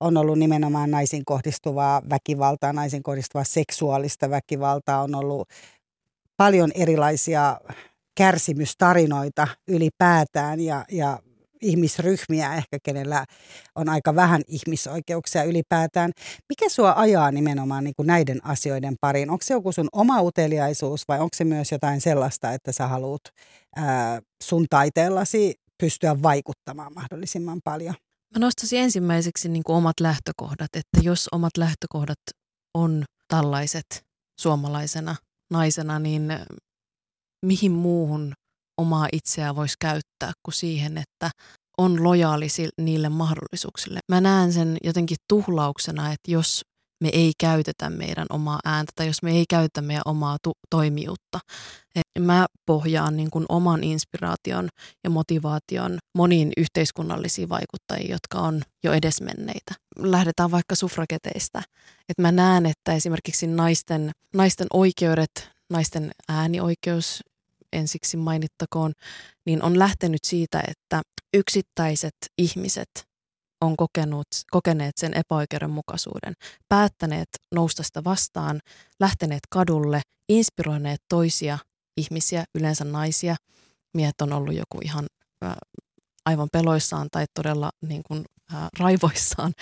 [0.00, 5.48] on ollut nimenomaan naisiin kohdistuvaa väkivaltaa, naisiin kohdistuvaa seksuaalista väkivaltaa, on ollut
[6.36, 7.60] paljon erilaisia
[8.16, 11.18] kärsimystarinoita ylipäätään ja, ja
[11.62, 13.24] ihmisryhmiä ehkä, kenellä
[13.74, 16.12] on aika vähän ihmisoikeuksia ylipäätään.
[16.48, 19.30] Mikä sua ajaa nimenomaan niin kuin näiden asioiden pariin?
[19.30, 23.20] Onko se joku sun oma uteliaisuus vai onko se myös jotain sellaista, että sä haluat
[23.76, 27.94] ää, sun taiteellasi pystyä vaikuttamaan mahdollisimman paljon?
[28.34, 32.18] Mä nostaisin ensimmäiseksi niin kuin omat lähtökohdat, että jos omat lähtökohdat
[32.74, 33.86] on tällaiset
[34.40, 35.16] suomalaisena
[35.50, 36.32] naisena, niin
[37.46, 38.32] mihin muuhun
[38.80, 41.30] omaa itseä voisi käyttää kuin siihen, että
[41.78, 42.46] on lojaali
[42.80, 44.00] niille mahdollisuuksille.
[44.08, 46.60] Mä näen sen jotenkin tuhlauksena, että jos
[47.00, 51.38] me ei käytetä meidän omaa ääntä tai jos me ei käytetä meidän omaa tu- toimijuutta.
[51.94, 54.68] Et mä pohjaan niin kuin oman inspiraation
[55.04, 59.74] ja motivaation moniin yhteiskunnallisiin vaikuttajiin, jotka on jo edesmenneitä.
[59.98, 61.62] Lähdetään vaikka sufrageteista.
[62.08, 67.20] Et mä näen, että esimerkiksi naisten, naisten oikeudet, naisten äänioikeus
[67.76, 68.92] ensiksi mainittakoon,
[69.46, 71.02] niin on lähtenyt siitä, että
[71.34, 72.90] yksittäiset ihmiset
[73.60, 76.34] on kokenut, kokeneet sen epäoikeudenmukaisuuden,
[76.68, 78.60] päättäneet nousta sitä vastaan,
[79.00, 81.58] lähteneet kadulle, inspiroineet toisia
[81.96, 83.36] ihmisiä, yleensä naisia.
[83.94, 85.06] Miehet on ollut joku ihan
[85.44, 85.54] äh,
[86.24, 89.52] aivan peloissaan tai todella niin kuin, äh, raivoissaan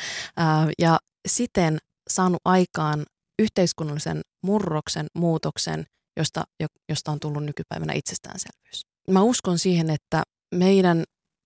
[0.41, 0.99] äh, ja
[1.29, 1.79] siten
[2.11, 3.05] saanut aikaan
[3.39, 5.85] yhteiskunnallisen murroksen, muutoksen,
[6.17, 6.45] josta,
[6.89, 8.87] josta on tullut nykypäivänä itsestäänselvyys.
[9.11, 10.23] Mä uskon siihen, että
[10.55, 11.05] meidän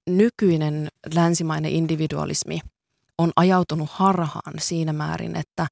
[0.09, 2.61] nykyinen länsimainen individualismi
[3.19, 5.67] on ajautunut harhaan siinä määrin, että,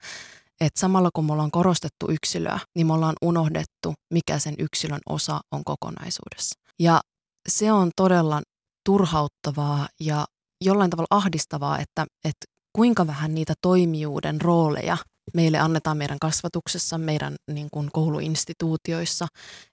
[0.61, 5.41] että samalla kun me ollaan korostettu yksilöä, niin me ollaan unohdettu, mikä sen yksilön osa
[5.53, 6.61] on kokonaisuudessa.
[6.79, 7.01] Ja
[7.49, 8.43] se on todella
[8.85, 10.27] turhauttavaa ja
[10.65, 14.97] jollain tavalla ahdistavaa, että, että kuinka vähän niitä toimijuuden rooleja
[15.35, 19.27] meille annetaan meidän kasvatuksessa, meidän niin kuin kouluinstituutioissa,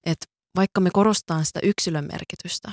[0.06, 2.72] että vaikka me korostaan sitä yksilön merkitystä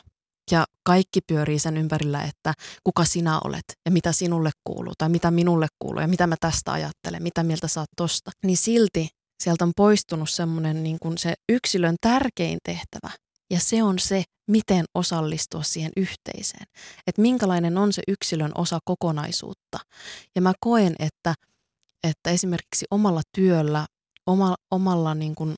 [0.51, 5.31] ja kaikki pyörii sen ympärillä, että kuka sinä olet ja mitä sinulle kuuluu tai mitä
[5.31, 9.09] minulle kuuluu ja mitä mä tästä ajattelen, mitä mieltä saat tosta, niin silti
[9.43, 13.11] sieltä on poistunut semmoinen niin kuin se yksilön tärkein tehtävä
[13.51, 16.66] ja se on se, miten osallistua siihen yhteiseen.
[17.07, 19.79] Että minkälainen on se yksilön osa kokonaisuutta.
[20.37, 21.35] Ja mä koen, että–
[22.05, 23.87] että esimerkiksi omalla työllä,
[24.27, 25.55] oma, omalla niin kuin,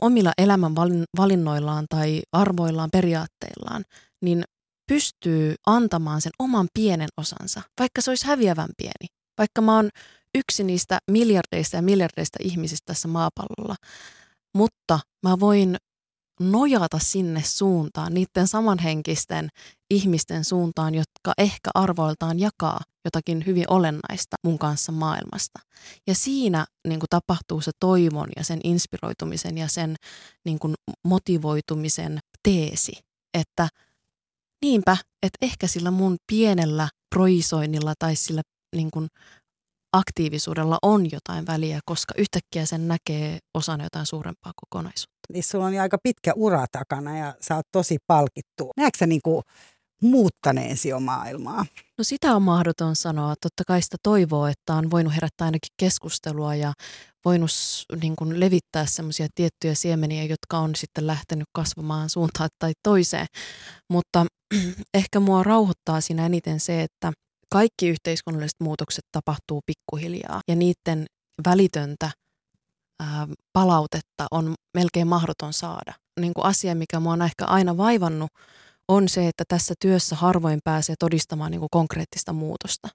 [0.00, 0.74] omilla elämän
[1.16, 3.84] valinnoillaan tai arvoillaan, periaatteillaan,
[4.22, 4.44] niin
[4.88, 9.06] pystyy antamaan sen oman pienen osansa, vaikka se olisi häviävän pieni.
[9.38, 9.90] Vaikka mä oon
[10.34, 13.76] yksi niistä miljardeista ja miljardeista ihmisistä tässä maapallolla,
[14.54, 15.76] mutta mä voin
[16.40, 19.48] nojata sinne suuntaan, niiden samanhenkisten
[19.90, 25.60] ihmisten suuntaan, jotka ehkä arvoiltaan jakaa jotakin hyvin olennaista mun kanssa maailmasta.
[26.06, 29.96] Ja siinä niin kuin tapahtuu se toivon ja sen inspiroitumisen ja sen
[30.44, 32.92] niin kuin motivoitumisen teesi,
[33.34, 33.68] että
[34.62, 38.42] niinpä, että ehkä sillä mun pienellä proisoinnilla tai sillä
[38.76, 39.08] niin kuin
[39.92, 45.13] aktiivisuudella on jotain väliä, koska yhtäkkiä sen näkee osana jotain suurempaa kokonaisuutta.
[45.32, 48.70] Niin sulla on jo aika pitkä ura takana ja sä oot tosi palkittu.
[48.76, 49.42] Näetkö sä niinku
[50.02, 51.66] muuttaneesi jo maailmaa?
[51.98, 53.34] No sitä on mahdoton sanoa.
[53.40, 56.72] Totta kai sitä toivoo, että on voinut herättää ainakin keskustelua ja
[57.24, 57.50] voinut
[58.02, 63.26] niin kuin levittää semmoisia tiettyjä siemeniä, jotka on sitten lähtenyt kasvamaan suuntaan tai toiseen.
[63.92, 64.26] Mutta
[64.94, 67.12] ehkä mua rauhoittaa siinä eniten se, että
[67.52, 71.06] kaikki yhteiskunnalliset muutokset tapahtuu pikkuhiljaa ja niiden
[71.46, 72.10] välitöntä
[73.52, 75.92] palautetta on melkein mahdoton saada.
[76.20, 78.30] Niin kuin asia, mikä mua on ehkä aina vaivannut,
[78.88, 82.88] on se, että tässä työssä harvoin pääsee todistamaan niin kuin konkreettista muutosta.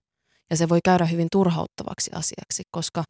[0.49, 3.03] Ja se voi käydä hyvin turhauttavaksi asiaksi, koska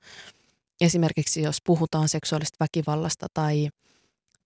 [0.82, 3.70] esimerkiksi jos puhutaan seksuaalista väkivallasta tai,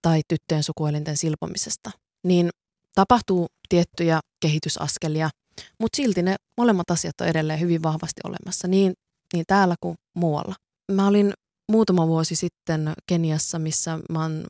[0.02, 1.92] tai tyttöjen sukuelinten silpomisesta,
[2.24, 2.50] niin
[2.96, 5.30] tapahtuu tiettyjä kehitysaskelia–
[5.80, 8.94] mutta silti ne molemmat asiat on edelleen hyvin vahvasti olemassa, niin,
[9.34, 10.56] niin täällä kuin muualla.
[10.92, 11.34] Mä olin
[11.74, 14.46] muutama vuosi sitten Keniassa, missä mä oon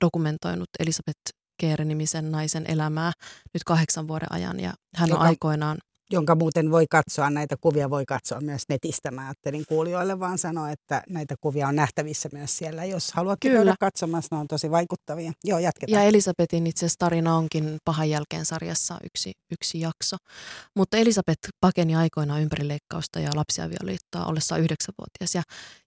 [0.00, 1.20] dokumentoinut Elisabeth
[1.60, 3.12] Keere-nimisen naisen elämää
[3.54, 4.60] nyt kahdeksan vuoden ajan.
[4.60, 5.78] Ja hän joka, on aikoinaan...
[6.10, 9.10] jonka muuten voi katsoa, näitä kuvia voi katsoa myös netistä.
[9.10, 12.84] Mä ajattelin kuulijoille vaan sanoa, että näitä kuvia on nähtävissä myös siellä.
[12.84, 13.58] Jos haluatte Kyllä.
[13.58, 15.32] käydä katsomassa, ne on tosi vaikuttavia.
[15.44, 16.02] Joo, jatketaan.
[16.02, 20.16] Ja Elisabetin itse asiassa tarina onkin Pahan jälkeen sarjassa yksi, yksi jakso.
[20.76, 25.34] Mutta Elisabeth pakeni aikoinaan ympärileikkausta ja lapsiavioliittoa ollessa yhdeksänvuotias.
[25.34, 25.42] Ja,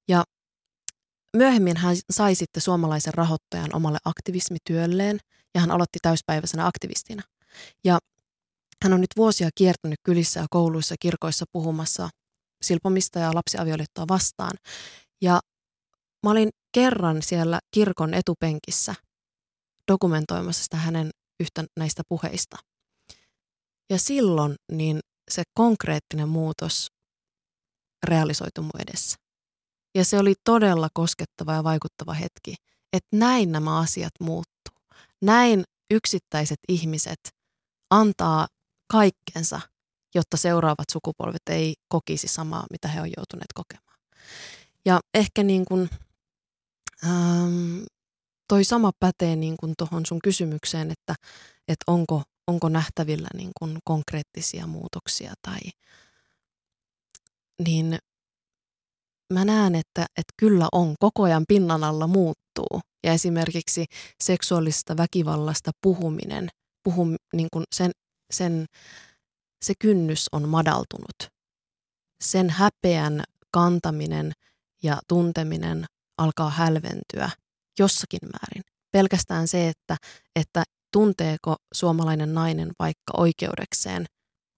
[0.10, 0.24] ja
[1.38, 5.20] myöhemmin hän sai sitten suomalaisen rahoittajan omalle aktivismityölleen
[5.56, 7.24] ja hän aloitti täyspäiväisenä aktivistina.
[7.84, 8.00] Ja
[8.84, 12.10] hän on nyt vuosia kiertänyt kylissä ja kouluissa kirkoissa puhumassa
[12.62, 14.58] silpomista ja lapsiavioliittoa vastaan.
[15.22, 15.40] Ja
[16.24, 18.96] mä olin kerran siellä kirkon etupenkissä
[19.92, 22.58] dokumentoimassa sitä hänen yhtä näistä puheista.
[23.90, 25.00] Ja silloin niin
[25.32, 26.88] se konkreettinen muutos
[28.04, 29.23] realisoitui mun edessä.
[29.96, 32.56] Ja se oli todella koskettava ja vaikuttava hetki,
[32.94, 34.78] että näin nämä asiat muuttuu.
[35.22, 37.20] Näin yksittäiset ihmiset
[37.90, 38.48] antaa
[38.92, 39.62] kaikkensa,
[40.16, 44.00] jotta seuraavat sukupolvet ei kokisi samaa, mitä he on joutuneet kokemaan.
[44.86, 45.90] Ja ehkä niin kuin,
[47.06, 47.84] ähm,
[48.48, 51.16] toi sama pätee niin kuin tuohon sun kysymykseen, että,
[51.68, 55.60] että onko, onko nähtävillä niin kuin konkreettisia muutoksia tai
[57.68, 58.00] niin
[59.34, 62.82] mä näen, että, että kyllä on, koko ajan pinnan alla muuttuu.
[63.04, 63.86] Ja esimerkiksi
[64.24, 66.50] seksuaalista väkivallasta puhuminen,
[66.84, 67.92] puhum, niin kuin sen
[68.34, 68.66] sen,
[69.66, 71.30] se kynnys on madaltunut.
[72.24, 74.32] Sen häpeän kantaminen
[74.84, 75.86] ja tunteminen
[76.18, 77.30] alkaa hälventyä
[77.80, 78.64] jossakin määrin.
[78.92, 79.98] Pelkästään se, että,
[80.36, 84.06] että tunteeko suomalainen nainen vaikka oikeudekseen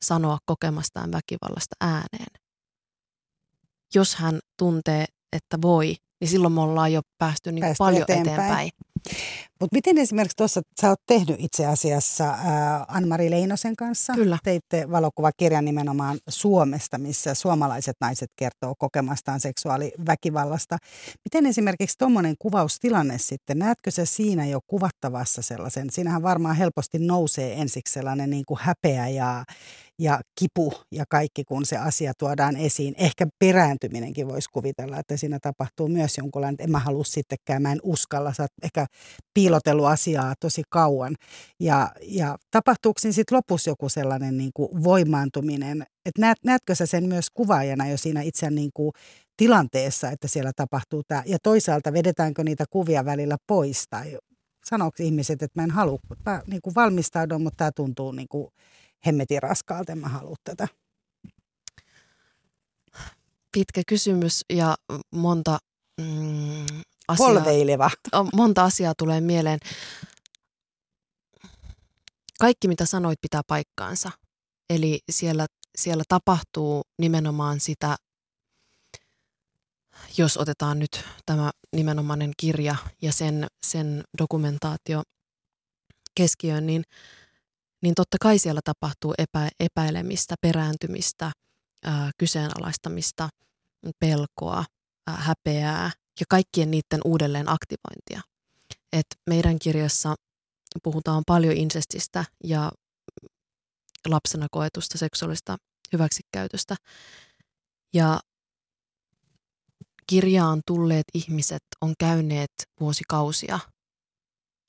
[0.06, 2.45] sanoa kokemastaan väkivallasta ääneen.
[3.94, 8.38] Jos hän tuntee, että voi, niin silloin me ollaan jo päästy niin paljon eteenpäin.
[8.38, 8.70] eteenpäin.
[9.62, 12.38] Mutta miten esimerkiksi tuossa, sä oot tehnyt itse asiassa
[12.88, 14.14] Anmari Leinosen kanssa.
[14.14, 14.38] Kyllä.
[14.44, 20.78] Teitte valokuvakirjan nimenomaan Suomesta, missä suomalaiset naiset kertoo kokemastaan seksuaaliväkivallasta.
[21.26, 25.90] Miten esimerkiksi tuommoinen kuvaustilanne sitten, näetkö se siinä jo kuvattavassa sellaisen?
[25.90, 29.44] Siinähän varmaan helposti nousee ensiksi sellainen niin kuin häpeä ja,
[30.00, 32.96] ja kipu ja kaikki, kun se asia tuodaan esiin.
[32.98, 37.72] Ehkä perääntyminenkin voisi kuvitella, että siinä tapahtuu myös jonkunlainen, että en mä halua sittenkään, mä
[37.72, 38.86] en uskalla, sä oot ehkä
[39.46, 41.16] piilotellut asiaa tosi kauan.
[41.60, 46.86] Ja, ja tapahtuuko siinä sitten lopussa joku sellainen niin kuin voimaantuminen, että näet, näetkö sä
[46.86, 48.92] sen myös kuvaajana jo siinä itse niin kuin
[49.38, 54.18] tilanteessa, että siellä tapahtuu tämä, ja toisaalta vedetäänkö niitä kuvia välillä pois, tai
[54.66, 58.48] sanooko ihmiset, että mä en halua, mä niin kuin valmistaudun, mutta tämä tuntuu niin kuin
[59.06, 60.68] hemmetin raskaalta, en mä halua tätä.
[63.52, 64.76] Pitkä kysymys ja
[65.12, 65.58] monta
[66.02, 67.28] mm, asiaa.
[67.28, 67.90] Polveileva.
[68.34, 69.60] Monta asiaa tulee mieleen.
[72.40, 74.12] Kaikki, mitä sanoit, pitää paikkaansa.
[74.70, 75.46] Eli siellä,
[75.78, 77.96] siellä tapahtuu nimenomaan sitä,
[80.18, 85.04] jos otetaan nyt tämä nimenomainen kirja ja sen, sen dokumentaatio
[86.16, 86.84] keskiöön, niin,
[87.82, 91.32] niin totta kai siellä tapahtuu epä, epäilemistä, perääntymistä,
[91.84, 93.30] ää, kyseenalaistamista,
[94.00, 94.66] pelkoa,
[95.08, 98.22] ää, häpeää, ja kaikkien niiden uudelleen aktivointia.
[98.94, 100.16] Et meidän kirjassa
[100.84, 102.72] puhutaan paljon insestistä ja
[104.08, 105.58] lapsena koetusta seksuaalista
[105.94, 106.76] hyväksikäytöstä.
[107.94, 108.20] Ja
[110.08, 113.60] kirjaan tulleet ihmiset on käyneet vuosikausia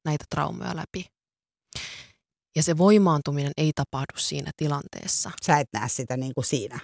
[0.04, 1.06] näitä traumoja läpi.
[2.56, 5.30] Ja se voimaantuminen ei tapahdu siinä tilanteessa.
[5.42, 6.80] Sä et näe sitä niin kuin siinä?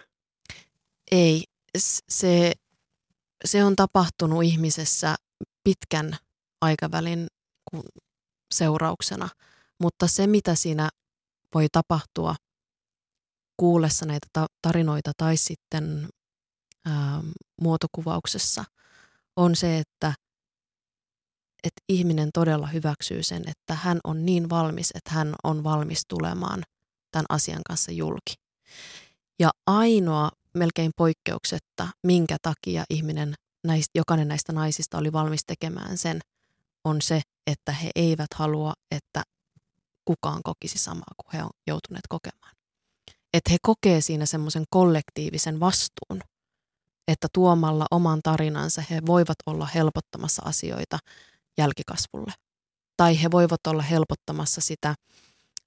[1.10, 1.44] Ei.
[2.08, 2.52] Se
[3.44, 5.14] se on tapahtunut ihmisessä
[5.64, 6.16] pitkän
[6.60, 7.26] aikavälin
[8.54, 9.28] seurauksena,
[9.80, 10.88] mutta se mitä siinä
[11.54, 12.34] voi tapahtua
[13.56, 16.08] kuullessa näitä tarinoita tai sitten
[16.86, 17.22] ää,
[17.60, 18.64] muotokuvauksessa
[19.36, 20.14] on se, että,
[21.64, 26.62] että ihminen todella hyväksyy sen, että hän on niin valmis, että hän on valmis tulemaan
[27.10, 28.34] tämän asian kanssa julki.
[29.38, 33.34] Ja ainoa melkein poikkeuksetta, minkä takia ihminen,
[33.66, 36.20] näistä, jokainen näistä naisista oli valmis tekemään sen,
[36.84, 39.22] on se, että he eivät halua, että
[40.04, 42.54] kukaan kokisi samaa kuin he on joutuneet kokemaan.
[43.34, 46.20] Että he kokee siinä semmoisen kollektiivisen vastuun,
[47.08, 50.98] että tuomalla oman tarinansa he voivat olla helpottamassa asioita
[51.58, 52.32] jälkikasvulle.
[52.96, 54.94] Tai he voivat olla helpottamassa sitä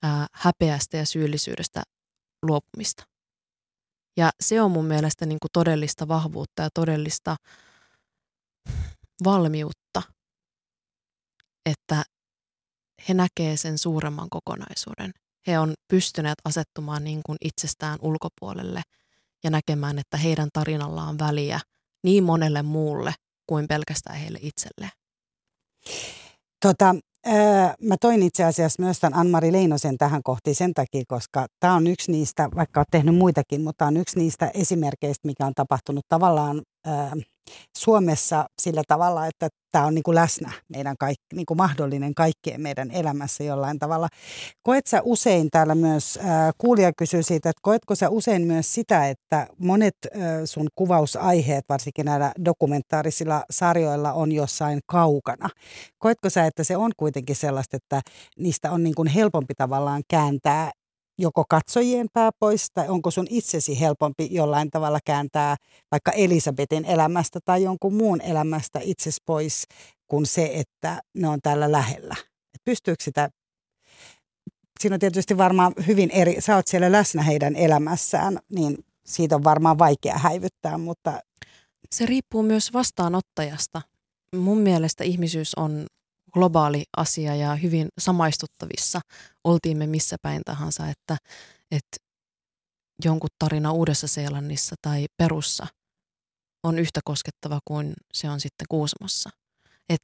[0.04, 1.84] ää, häpeästä ja syyllisyydestä
[2.42, 3.04] luopumista.
[4.18, 7.36] Ja se on mun mielestä niin kuin todellista vahvuutta ja todellista
[9.24, 10.02] valmiutta,
[11.66, 12.04] että
[13.10, 15.12] he näkee sen suuremman kokonaisuuden.
[15.48, 18.82] he on pystyneet asettumaan niin kuin itsestään ulkopuolelle
[19.44, 21.60] ja näkemään, että heidän tarinalla on väliä
[22.04, 23.14] niin monelle muulle
[23.48, 24.92] kuin pelkästään heille itselleen.
[26.66, 26.96] Tota,
[27.82, 31.88] mä toin itse asiassa myös tämän Anmari Leinosen tähän kohtiin sen takia, koska tämä on
[31.88, 36.62] yksi niistä, vaikka olet tehnyt muitakin, mutta on yksi niistä esimerkkeistä, mikä on tapahtunut tavallaan
[37.78, 42.62] Suomessa sillä tavalla, että tämä on niin kuin läsnä meidän kaikki, niin kuin mahdollinen kaikkien
[42.62, 44.08] meidän elämässä jollain tavalla.
[44.64, 49.10] Koet sä usein täällä myös, äh, kuulija kysyy siitä, että koetko sä usein myös sitä,
[49.10, 55.50] että monet äh, sun kuvausaiheet, varsinkin näillä dokumentaarisilla sarjoilla on jossain kaukana.
[55.98, 58.02] Koetko sä, että se on kuitenkin sellaista, että
[58.38, 60.72] niistä on niin kuin helpompi tavallaan kääntää
[61.18, 65.56] joko katsojien pää pois tai onko sun itsesi helpompi jollain tavalla kääntää
[65.92, 69.64] vaikka Elisabetin elämästä tai jonkun muun elämästä itses pois
[70.08, 72.16] kuin se, että ne on täällä lähellä.
[72.56, 73.30] Et pystyykö sitä,
[74.80, 79.44] siinä on tietysti varmaan hyvin eri, sä oot siellä läsnä heidän elämässään, niin siitä on
[79.44, 81.20] varmaan vaikea häivyttää, mutta...
[81.92, 83.82] Se riippuu myös vastaanottajasta.
[84.36, 85.86] Mun mielestä ihmisyys on
[86.36, 89.02] globaali asia ja hyvin samaistuttavissa,
[89.44, 91.18] oltiin me missä päin tahansa, että,
[91.72, 91.98] että
[93.06, 95.68] jonkun tarina Uudessa-Seelannissa tai Perussa
[96.64, 99.30] on yhtä koskettava kuin se on sitten Kuusamossa.
[99.90, 100.02] Et,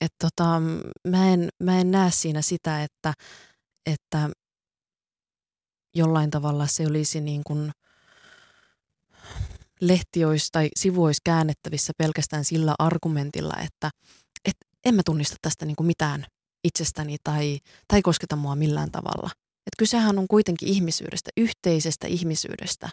[0.00, 0.60] et tota,
[1.08, 3.12] mä, en, mä en näe siinä sitä, että,
[3.86, 4.30] että
[5.94, 7.72] jollain tavalla se olisi niin kuin
[9.80, 13.90] lehti olisi tai sivu olisi käännettävissä pelkästään sillä argumentilla, että
[14.86, 16.26] en mä tunnista tästä niin kuin mitään
[16.64, 19.30] itsestäni tai, tai kosketa mua millään tavalla.
[19.36, 22.88] Et kysehän on kuitenkin ihmisyydestä, yhteisestä ihmisyydestä,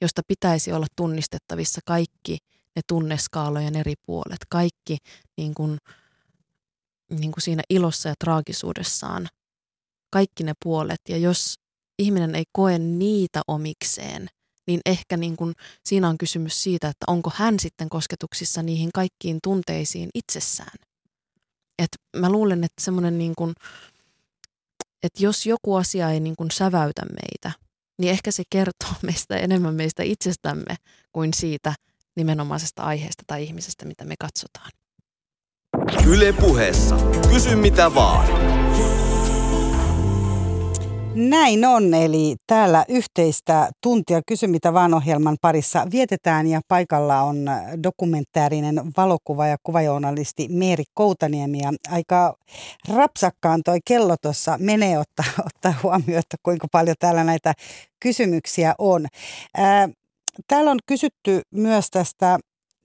[0.00, 2.38] josta pitäisi olla tunnistettavissa kaikki
[2.76, 4.96] ne tunneskaalojen eri puolet, kaikki
[5.36, 5.78] niin kuin,
[7.10, 9.28] niin kuin siinä ilossa ja traagisuudessaan,
[10.10, 11.00] kaikki ne puolet.
[11.08, 11.54] Ja jos
[11.98, 14.28] ihminen ei koe niitä omikseen,
[14.66, 19.38] niin ehkä niin kuin siinä on kysymys siitä, että onko hän sitten kosketuksissa niihin kaikkiin
[19.42, 20.87] tunteisiin itsessään.
[21.78, 23.54] Et mä luulen, että semmoinen niin kuin,
[25.02, 27.58] että jos joku asia ei niin kuin säväytä meitä,
[27.98, 30.76] niin ehkä se kertoo meistä enemmän meistä itsestämme
[31.12, 31.74] kuin siitä
[32.16, 34.70] nimenomaisesta aiheesta tai ihmisestä, mitä me katsotaan.
[36.06, 36.96] Yle puheessa.
[37.32, 38.26] Kysy mitä vaan.
[41.14, 47.46] Näin on, eli täällä yhteistä tuntia Kysy mitä vaan ohjelman parissa vietetään ja paikalla on
[47.82, 52.36] dokumentaarinen valokuva ja kuvajournalisti Meeri Koutaniemi ja aika
[52.88, 57.52] rapsakkaan toi kello tuossa menee ottaa, ottaa huomioon, että kuinka paljon täällä näitä
[58.00, 59.06] kysymyksiä on.
[59.56, 59.88] Ää,
[60.48, 62.38] täällä on kysytty myös tästä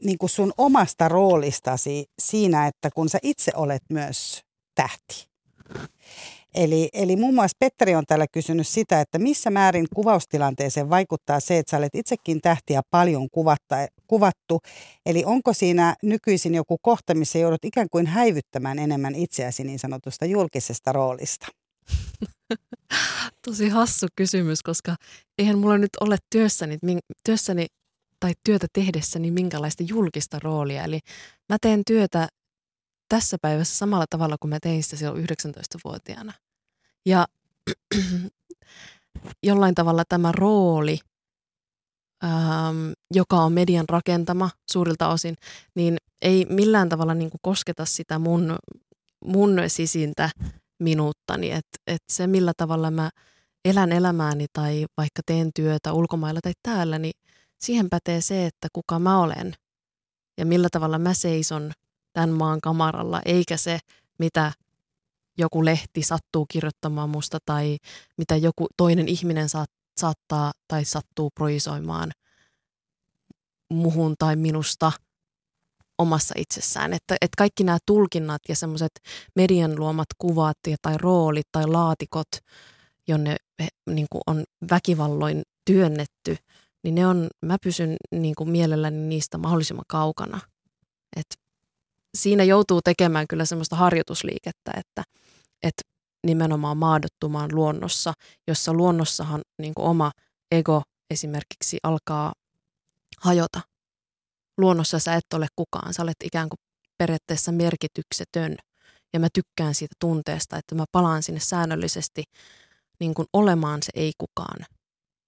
[0.03, 4.41] niin kuin sun omasta roolistasi siinä, että kun sä itse olet myös
[4.75, 5.27] tähti.
[6.55, 11.59] Eli, eli muun muassa Petteri on täällä kysynyt sitä, että missä määrin kuvaustilanteeseen vaikuttaa se,
[11.59, 13.75] että sä olet itsekin tähtiä paljon kuvatta,
[14.07, 14.59] kuvattu.
[15.05, 20.25] Eli onko siinä nykyisin joku kohta, missä joudut ikään kuin häivyttämään enemmän itseäsi niin sanotusta
[20.25, 21.47] julkisesta roolista?
[23.45, 24.95] Tosi hassu kysymys, koska
[25.37, 26.77] eihän mulla nyt ole työssäni,
[27.25, 27.65] työssäni
[28.19, 30.83] tai työtä tehdessäni minkälaista julkista roolia.
[30.83, 30.99] Eli
[31.49, 32.27] mä teen työtä
[33.13, 36.33] tässä päivässä samalla tavalla kuin mä tein sitä silloin 19-vuotiaana.
[37.05, 37.27] Ja
[39.47, 40.99] jollain tavalla tämä rooli,
[42.23, 45.35] ähm, joka on median rakentama suurilta osin,
[45.75, 48.55] niin ei millään tavalla niin kuin kosketa sitä mun,
[49.25, 50.29] mun sisintä
[50.79, 51.51] minuuttani.
[51.51, 53.09] Että et se, millä tavalla mä
[53.65, 57.13] elän elämääni tai vaikka teen työtä ulkomailla tai täällä, niin
[57.57, 59.53] siihen pätee se, että kuka mä olen
[60.37, 61.71] ja millä tavalla mä seison
[62.13, 63.79] tämän maan kamaralla, eikä se,
[64.19, 64.51] mitä
[65.37, 67.77] joku lehti sattuu kirjoittamaan musta tai
[68.17, 72.11] mitä joku toinen ihminen saat, saattaa tai sattuu projisoimaan
[73.69, 74.91] muhun tai minusta
[75.97, 76.93] omassa itsessään.
[76.93, 78.91] Että, että kaikki nämä tulkinnat ja semmoiset
[79.35, 82.27] median luomat kuvat tai roolit tai laatikot,
[83.07, 83.35] jonne
[83.89, 86.37] niin kuin on väkivalloin työnnetty,
[86.83, 90.39] niin ne on, mä pysyn niin kuin mielelläni niistä mahdollisimman kaukana.
[91.15, 91.42] Et
[92.17, 95.03] siinä joutuu tekemään kyllä semmoista harjoitusliikettä, että,
[95.63, 95.81] että
[96.27, 98.13] nimenomaan maadottumaan luonnossa,
[98.47, 100.11] jossa luonnossahan niin kuin oma
[100.51, 102.33] ego esimerkiksi alkaa
[103.19, 103.61] hajota.
[104.57, 106.59] Luonnossa sä et ole kukaan, sä olet ikään kuin
[106.97, 108.55] periaatteessa merkityksetön.
[109.13, 112.23] Ja mä tykkään siitä tunteesta, että mä palaan sinne säännöllisesti
[112.99, 114.65] niin kuin olemaan se ei kukaan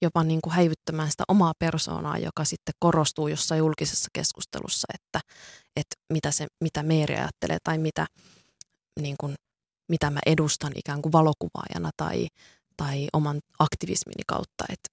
[0.02, 5.20] jopa niin kuin häivyttämään sitä omaa persoonaa, joka sitten korostuu jossain julkisessa keskustelussa, että,
[5.76, 8.08] että mitä, se, mitä Meeri ajattelee tai mitä,
[9.00, 9.36] niin kuin,
[9.90, 12.28] mitä mä edustan ikään kuin valokuvaajana tai,
[12.78, 14.66] tai oman aktivismini kautta.
[14.70, 14.90] Että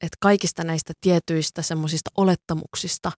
[0.00, 3.12] et kaikista näistä tietyistä semmoisista olettamuksista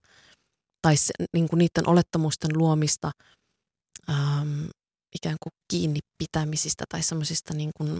[0.81, 3.11] tai se, niin kuin niiden olettamusten luomista
[4.09, 4.63] ähm,
[5.15, 7.99] ikään kuin kiinni pitämisistä tai semmoisista niin kuin,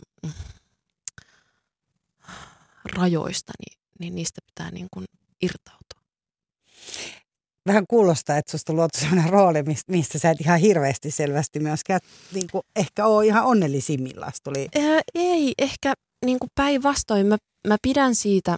[2.96, 5.06] rajoista, niin, niin niistä pitää niin kuin
[5.42, 6.02] irtautua.
[7.66, 12.00] Vähän kuulostaa, että susta luotu sellainen rooli, mistä sä et ihan hirveästi selvästi myöskään
[12.34, 14.32] niin kuin ehkä ole ihan onnellisimmillaan.
[14.44, 14.68] Tuli.
[14.76, 15.94] Ää, ei, ehkä
[16.26, 17.28] niin kuin päinvastoin.
[17.28, 18.56] Mä, mä pidän siitä,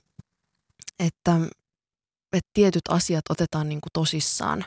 [1.00, 1.40] että,
[2.34, 4.66] että tietyt asiat otetaan niin kuin tosissaan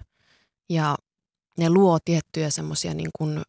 [0.70, 0.96] ja
[1.58, 3.42] ne luo tiettyjä semmoisia niin kuin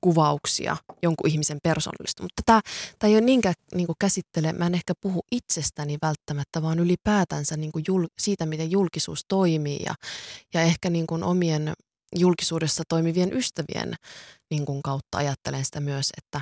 [0.00, 2.22] kuvauksia jonkun ihmisen persoonallista.
[2.22, 2.60] Mutta tämä,
[2.98, 7.72] tämä ei ole niinkään niin käsittele, mä en ehkä puhu itsestäni välttämättä, vaan ylipäätänsä niin
[7.72, 9.94] kuin jul, siitä, miten julkisuus toimii ja,
[10.54, 11.72] ja ehkä niin kuin omien
[12.16, 13.94] julkisuudessa toimivien ystävien
[14.50, 16.40] niin kuin kautta ajattelen sitä myös, että,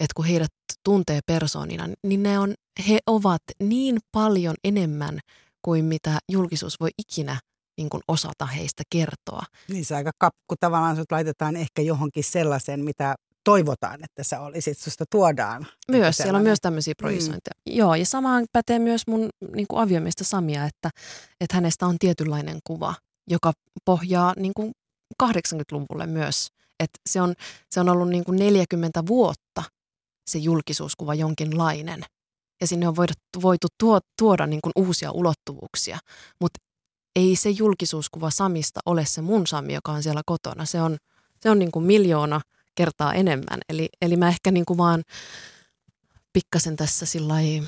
[0.00, 0.52] että kun heidät
[0.84, 2.54] tuntee persoonina, niin ne on,
[2.88, 5.20] he ovat niin paljon enemmän
[5.62, 7.40] kuin mitä julkisuus voi ikinä
[7.76, 9.42] niin kuin osata heistä kertoa.
[9.68, 13.14] Niin se aika kapku tavallaan sut laitetaan ehkä johonkin sellaiseen, mitä
[13.44, 15.66] toivotaan, että sä olisit, susta tuodaan.
[15.90, 17.02] Myös, siellä on myös tämmöisiä mm.
[17.02, 17.54] projisointeja.
[17.66, 17.76] Mm.
[17.76, 20.90] Joo, ja samaan pätee myös mun niin kuin aviomiestä Samia, että,
[21.40, 22.94] että hänestä on tietynlainen kuva,
[23.30, 23.52] joka
[23.84, 24.72] pohjaa niin kuin
[25.22, 26.48] 80-luvulle myös.
[26.80, 27.34] Että se, on,
[27.70, 29.62] se on ollut niin kuin 40 vuotta
[30.30, 32.04] se julkisuuskuva jonkinlainen.
[32.60, 35.98] Ja sinne on voitu, voitu tuo, tuoda niin kuin uusia ulottuvuuksia.
[36.40, 36.58] Mutta
[37.16, 40.64] ei se julkisuuskuva Samista ole se mun Sami, joka on siellä kotona.
[40.64, 40.96] Se on,
[41.40, 42.40] se on niin kuin miljoona
[42.74, 43.60] kertaa enemmän.
[43.68, 45.02] Eli, eli mä ehkä niin kuin vaan
[46.32, 47.62] pikkasen tässä sillai,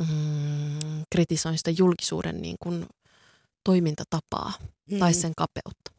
[0.00, 2.86] mm, kritisoin sitä julkisuuden niin kuin
[3.64, 4.52] toimintatapaa
[4.90, 4.98] mm.
[4.98, 5.90] tai sen kapeutta.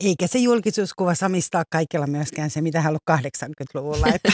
[0.00, 4.06] Eikä se julkisuuskuva Samista ole kaikilla myöskään se, mitä hän on 80-luvulla.
[4.06, 4.32] Että,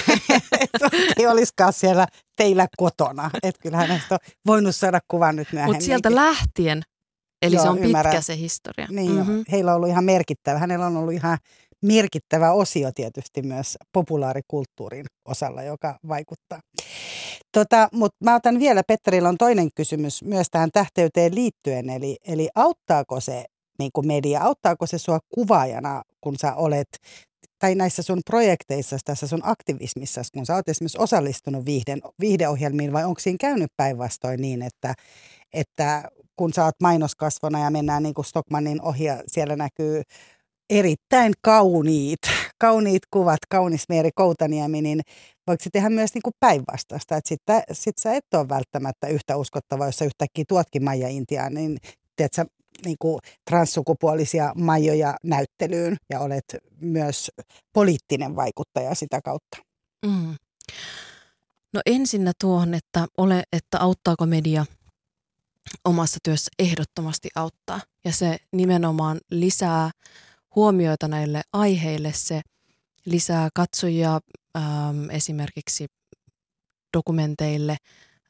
[1.19, 2.07] ei olisikaan siellä
[2.37, 3.31] teillä kotona.
[3.43, 5.75] Että kyllähän hänestä on voinut saada kuvan nyt myöhemmin.
[5.75, 6.83] Mutta sieltä lähtien
[7.43, 8.13] Eli Joo, se on ymmärrän.
[8.13, 8.87] pitkä se historia.
[8.91, 9.45] Niin, mm-hmm.
[9.51, 10.59] heillä on ollut ihan merkittävä.
[10.59, 11.39] Hänellä on ollut ihan
[11.83, 16.61] merkittävä osio tietysti myös populaarikulttuurin osalla, joka vaikuttaa.
[17.53, 22.49] Tota, Mutta mä otan vielä, Petterillä on toinen kysymys myös tähän tähteyteen liittyen, eli, eli
[22.55, 23.45] auttaako se
[23.79, 26.89] niin kuin media, auttaako se sua kuvaajana, kun sä olet
[27.59, 33.05] tai näissä sun projekteissa, tässä sun aktivismissa, kun sä oot esimerkiksi osallistunut viihden, viihdeohjelmiin, vai
[33.05, 34.95] onko siinä käynyt päinvastoin niin, että,
[35.53, 36.09] että
[36.39, 40.03] kun sä oot mainoskasvona ja mennään niin kuin Stockmannin ohi ja siellä näkyy
[40.71, 42.21] erittäin kauniit,
[42.65, 45.01] kauniit kuvat, kaunis Meeri Koutaniemi, niin
[45.47, 49.37] voiko se tehdä myös niin kuin päinvastaista, että sitten sit sä et ole välttämättä yhtä
[49.37, 51.79] uskottava, jos sä yhtäkkiä tuotkin Maija Intiaan, niin
[52.17, 52.47] teet sä
[52.85, 53.19] niin kuin
[53.51, 56.45] transsukupuolisia majoja näyttelyyn ja olet
[56.81, 57.31] myös
[57.73, 59.59] poliittinen vaikuttaja sitä kautta.
[60.07, 60.35] Mm.
[61.75, 64.65] No ensinnä tuohon, että, ole, että auttaako media
[65.85, 67.81] omassa työssä ehdottomasti auttaa.
[68.05, 69.91] Ja se nimenomaan lisää
[70.55, 72.41] huomioita näille aiheille, se
[73.05, 74.21] lisää katsojia
[74.57, 75.87] ähm, esimerkiksi
[76.97, 77.77] dokumenteille,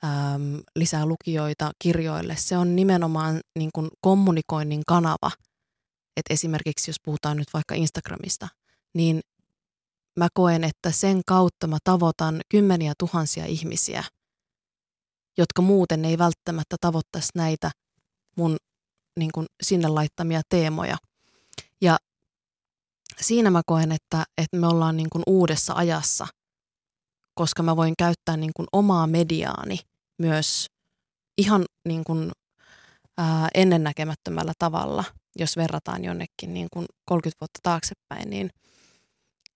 [0.05, 2.37] ähm, lisää lukijoita kirjoille.
[2.37, 5.31] Se on nimenomaan niin kuin kommunikoinnin kanava.
[6.17, 8.49] Et esimerkiksi jos puhutaan nyt vaikka Instagramista,
[8.95, 9.21] niin
[10.17, 14.05] mä koen, että sen kautta mä tavoitan kymmeniä tuhansia ihmisiä–
[15.39, 17.71] jotka muuten ei välttämättä tavoittaisi näitä
[18.37, 18.57] mun
[19.19, 20.97] niin kuin sinne laittamia teemoja.
[21.81, 21.97] Ja
[23.21, 26.27] siinä mä koen, että, että me ollaan niin kuin uudessa ajassa,
[27.35, 29.79] koska mä voin käyttää niin kuin omaa mediaani
[30.19, 30.67] myös
[31.39, 32.33] ihan niin kuin,
[33.19, 35.05] ää, ennennäkemättömällä tavalla,
[35.37, 38.51] jos verrataan jonnekin niin kuin 30 vuotta taaksepäin, niin,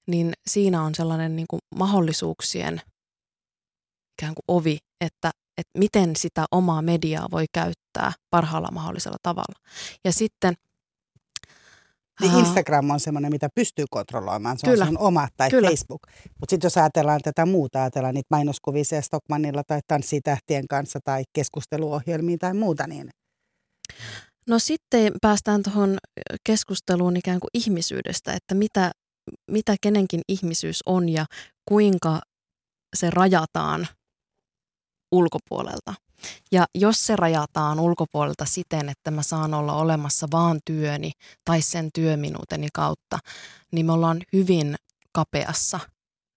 [0.06, 2.80] niin siinä on sellainen niin kuin mahdollisuuksien
[4.18, 9.60] ikään kuin ovi, että että miten sitä omaa mediaa voi käyttää parhaalla mahdollisella tavalla.
[10.04, 10.54] Ja sitten
[12.20, 14.58] niin Instagram on semmoinen, mitä pystyy kontrolloimaan.
[14.58, 15.68] Se kyllä, on sun oma tai kyllä.
[15.68, 16.02] Facebook.
[16.40, 22.38] Mutta sitten jos ajatellaan tätä muuta, ajatellaan niitä mainoskuvia Stockmannilla tai tanssitähtien kanssa tai keskusteluohjelmiin
[22.38, 23.10] tai muuta, niin...
[24.48, 25.98] No sitten päästään tuohon
[26.46, 28.90] keskusteluun ikään kuin ihmisyydestä, että mitä,
[29.50, 31.26] mitä kenenkin ihmisyys on ja
[31.68, 32.20] kuinka
[32.96, 33.88] se rajataan
[35.12, 35.94] ulkopuolelta.
[36.52, 41.12] Ja jos se rajataan ulkopuolelta siten, että mä saan olla olemassa vaan työni
[41.44, 43.18] tai sen työminuuteni kautta,
[43.72, 44.74] niin me ollaan hyvin
[45.12, 45.80] kapeassa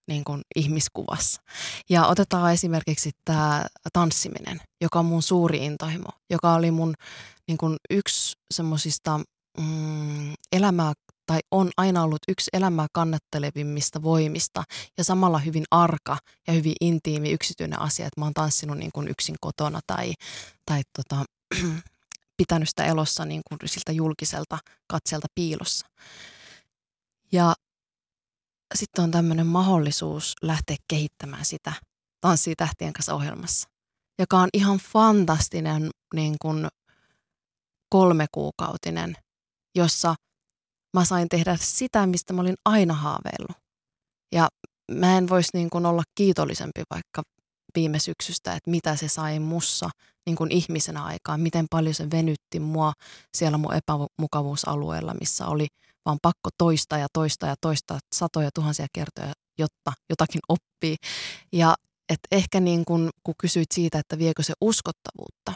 [0.08, 1.42] niin kuin ihmiskuvassa.
[1.90, 6.94] Ja otetaan esimerkiksi tämä tanssiminen, joka on mun suuri intohimo, joka oli mun
[7.48, 9.20] niin kuin yksi semmoisista
[9.58, 10.92] mm, elämää
[11.26, 14.64] tai on aina ollut yksi elämää kannattelevimmista voimista
[14.98, 19.08] ja samalla hyvin arka ja hyvin intiimi yksityinen asia, että mä oon tanssinut niin kuin
[19.08, 20.12] yksin kotona tai,
[20.66, 21.24] tai tota,
[22.36, 25.86] pitänyt sitä elossa niin kuin siltä julkiselta katselta piilossa.
[27.32, 27.54] Ja
[28.74, 31.72] sitten on tämmöinen mahdollisuus lähteä kehittämään sitä
[32.20, 33.68] Tanssii tähtien kanssa ohjelmassa,
[34.18, 36.68] joka on ihan fantastinen niin kuin
[37.88, 39.16] kolmekuukautinen,
[39.74, 40.14] jossa
[40.94, 43.56] mä sain tehdä sitä, mistä mä olin aina haaveillut.
[44.32, 44.48] Ja
[44.90, 47.22] mä en voisi niin kuin olla kiitollisempi vaikka
[47.74, 49.90] viime syksystä, että mitä se sai mussa
[50.26, 52.92] niin kuin ihmisenä aikaan, miten paljon se venytti mua
[53.36, 55.66] siellä mun epämukavuusalueella, missä oli
[56.04, 60.96] vaan pakko toista ja toista ja toista satoja tuhansia kertoja, jotta jotakin oppii.
[61.52, 61.74] Ja
[62.08, 65.52] et ehkä niin kun, kun kysyit siitä, että viekö se uskottavuutta,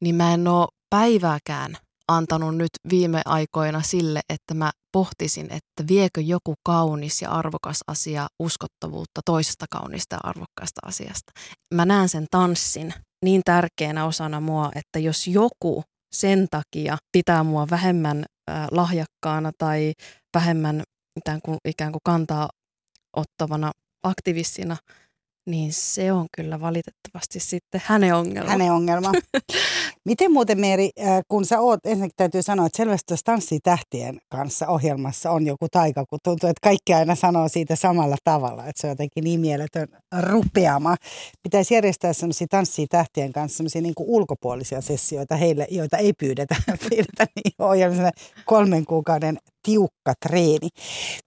[0.00, 1.76] niin mä en ole päivääkään
[2.08, 8.26] antanut nyt viime aikoina sille, että mä pohtisin, että viekö joku kaunis ja arvokas asia
[8.38, 11.32] uskottavuutta toisesta kaunista ja arvokkaasta asiasta.
[11.74, 12.94] Mä näen sen tanssin
[13.24, 15.82] niin tärkeänä osana mua, että jos joku
[16.14, 19.92] sen takia pitää mua vähemmän äh, lahjakkaana tai
[20.34, 20.82] vähemmän
[21.16, 22.48] ikään kuin, ikään kuin kantaa
[23.16, 24.76] ottavana aktivistina–
[25.46, 28.50] niin se on kyllä valitettavasti sitten hänen ongelma.
[28.50, 29.12] Hänen ongelma.
[30.04, 34.20] Miten muuten Meeri, äh, kun sä oot, ensinnäkin täytyy sanoa, että selvästi tuossa Tanssii tähtien
[34.28, 38.80] kanssa ohjelmassa on joku taika, kun tuntuu, että kaikki aina sanoo siitä samalla tavalla, että
[38.80, 39.88] se on jotenkin niin mieletön
[40.20, 40.96] rupeama.
[41.42, 46.56] Pitäisi järjestää semmoisia Tanssii tähtien kanssa semmoisia niin ulkopuolisia sessioita heille, joita ei pyydetä,
[46.90, 48.10] pyydetä niin ohjelmassa
[48.44, 50.68] kolmen kuukauden tiukka treeni.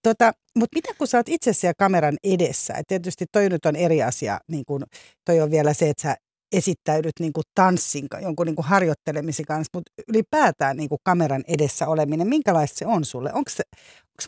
[0.03, 2.73] Tota, mutta mitä kun sä oot itse siellä kameran edessä?
[2.73, 4.83] Et tietysti toi nyt on eri asia, niin kun,
[5.25, 6.15] toi on vielä se, että sä
[6.51, 11.88] esittäydyt niin kuin tanssin, jonkun niin kuin harjoittelemisen kanssa, mutta ylipäätään niin kuin kameran edessä
[11.88, 13.33] oleminen, minkälaista se on sulle?
[13.33, 13.63] Onko se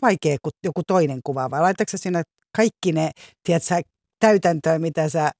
[0.02, 2.22] vaikea kuin joku toinen kuva vai laitatko sinä
[2.56, 3.10] kaikki ne
[3.42, 3.80] tiedätkö,
[4.20, 5.30] täytäntöön, mitä sä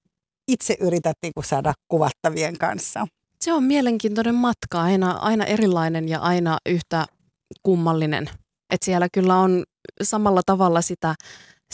[0.49, 3.07] itse yrität niin kuin saada kuvattavien kanssa?
[3.41, 7.07] Se on mielenkiintoinen matka, aina, aina erilainen ja aina yhtä
[7.63, 8.31] kummallinen.
[8.71, 9.65] Et siellä kyllä on
[10.03, 11.15] samalla tavalla sitä,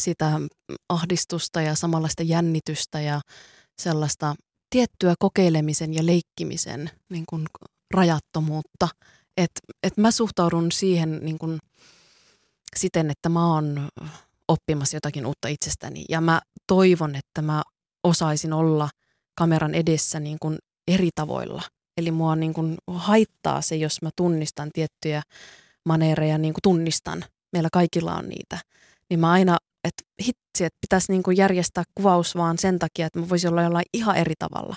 [0.00, 0.40] sitä
[0.88, 3.20] ahdistusta ja samanlaista jännitystä ja
[3.78, 4.34] sellaista
[4.70, 7.46] tiettyä kokeilemisen ja leikkimisen niin kuin
[7.94, 8.88] rajattomuutta.
[9.36, 11.58] Että et mä suhtaudun siihen niin kuin
[12.76, 13.88] siten, että mä oon
[14.48, 17.62] oppimassa jotakin uutta itsestäni ja mä toivon, että mä
[18.04, 18.88] osaisin olla
[19.34, 21.62] kameran edessä niin kuin eri tavoilla.
[21.96, 25.22] Eli mua niin kuin haittaa se, jos mä tunnistan tiettyjä
[25.86, 27.24] maneereja, niin kuin tunnistan.
[27.52, 28.58] Meillä kaikilla on niitä.
[29.10, 29.56] Niin mä aina
[29.86, 33.62] että hitsi, että pitäisi niin kuin järjestää kuvaus vaan sen takia, että mä voisin olla
[33.62, 34.76] jollain ihan eri tavalla.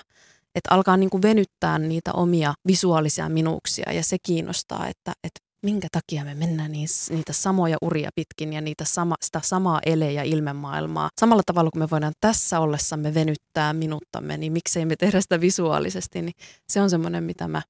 [0.54, 5.88] Että alkaa niin kuin venyttää niitä omia visuaalisia minuuksia ja se kiinnostaa, että, että minkä
[5.92, 11.08] takia me mennään niitä samoja uria pitkin ja niitä sama, sitä samaa ele- ja ilmemaailmaa.
[11.20, 16.22] Samalla tavalla kuin me voidaan tässä ollessamme venyttää minuuttamme, niin miksei me tehdä sitä visuaalisesti,
[16.22, 16.34] niin
[16.68, 17.62] se on semmoinen, mitä mä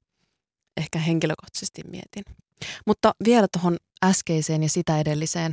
[0.76, 2.24] ehkä henkilökohtaisesti mietin.
[2.86, 5.52] Mutta vielä tuohon äskeiseen ja sitä edelliseen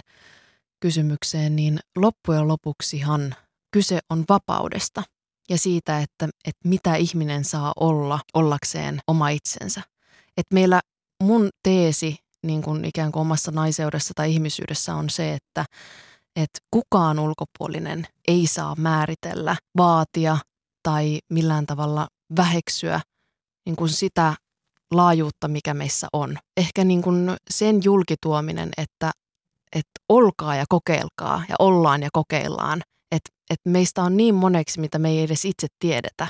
[0.80, 3.36] kysymykseen, niin loppujen lopuksihan
[3.72, 5.03] kyse on vapaudesta
[5.49, 9.82] ja siitä, että, että mitä ihminen saa olla ollakseen oma itsensä.
[10.38, 10.82] Että meillä
[11.24, 15.66] mun teesi niin kuin ikään kuin omassa naiseudessa tai ihmisyydessä on se, että,
[16.36, 20.38] että kukaan ulkopuolinen ei saa määritellä, vaatia
[20.84, 23.01] tai millään tavalla väheksyä
[23.66, 24.36] niin kuin sitä
[24.94, 26.38] laajuutta, mikä meissä on.
[26.58, 29.12] Ehkä niin kuin sen julkituominen, että
[29.76, 32.82] että olkaa ja kokeilkaa ja ollaan ja kokeillaan.
[33.12, 36.28] Että et meistä on niin moneksi, mitä me ei edes itse tiedetä.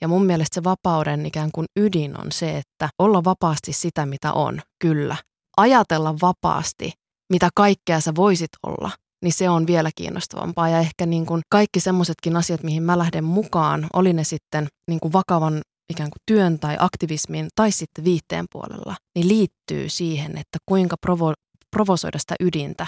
[0.00, 4.32] Ja mun mielestä se vapauden ikään kuin ydin on se, että olla vapaasti sitä, mitä
[4.32, 5.16] on, kyllä.
[5.56, 6.92] Ajatella vapaasti,
[7.32, 8.90] mitä kaikkea sä voisit olla,
[9.22, 10.68] niin se on vielä kiinnostavampaa.
[10.68, 15.00] Ja ehkä niin kuin kaikki semmoisetkin asiat, mihin mä lähden mukaan, oli ne sitten niin
[15.00, 20.58] kuin vakavan ikään kuin työn tai aktivismin tai sitten viihteen puolella, niin liittyy siihen, että
[20.66, 22.86] kuinka provo- provosoida sitä ydintä.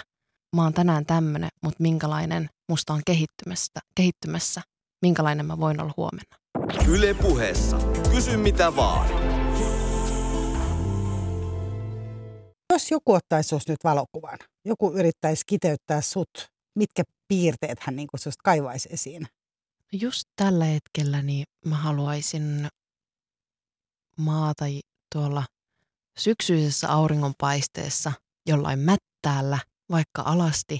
[0.56, 4.62] Mä oon tänään tämmönen, mutta minkälainen musta on kehittymässä, kehittymässä,
[5.02, 6.36] minkälainen mä voin olla huomenna.
[6.88, 7.78] Yle puheessa.
[8.10, 9.08] Kysy mitä vaan.
[12.72, 18.08] Jos joku ottaisi sinut nyt valokuvan, joku yrittäisi kiteyttää sut, mitkä piirteet hän niin
[18.44, 19.26] kaivaisi esiin?
[19.92, 22.68] Just tällä hetkellä niin mä haluaisin
[24.18, 24.64] maata
[25.14, 25.44] tuolla
[26.18, 28.12] syksyisessä auringonpaisteessa–
[28.46, 29.58] jollain mättäällä,
[29.90, 30.78] vaikka alasti,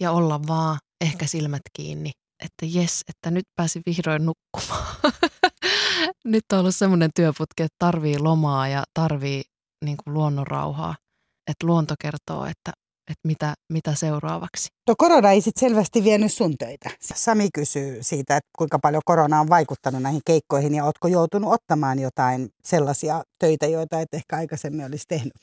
[0.00, 2.10] ja olla vaan ehkä silmät kiinni,
[2.44, 4.96] että jes, että nyt pääsi vihdoin nukkumaan.
[6.24, 9.42] nyt on ollut semmoinen työputki, että tarvii lomaa ja tarvii
[9.84, 10.96] niin kuin luonnon rauhaa.
[11.50, 12.72] Että luonto kertoo, että
[13.10, 14.68] että mitä, mitä seuraavaksi.
[14.88, 16.90] No korona ei sitten selvästi vienyt sun töitä.
[17.00, 21.98] Sami kysyy siitä, että kuinka paljon korona on vaikuttanut näihin keikkoihin ja ootko joutunut ottamaan
[21.98, 25.34] jotain sellaisia töitä, joita et ehkä aikaisemmin olisi tehnyt?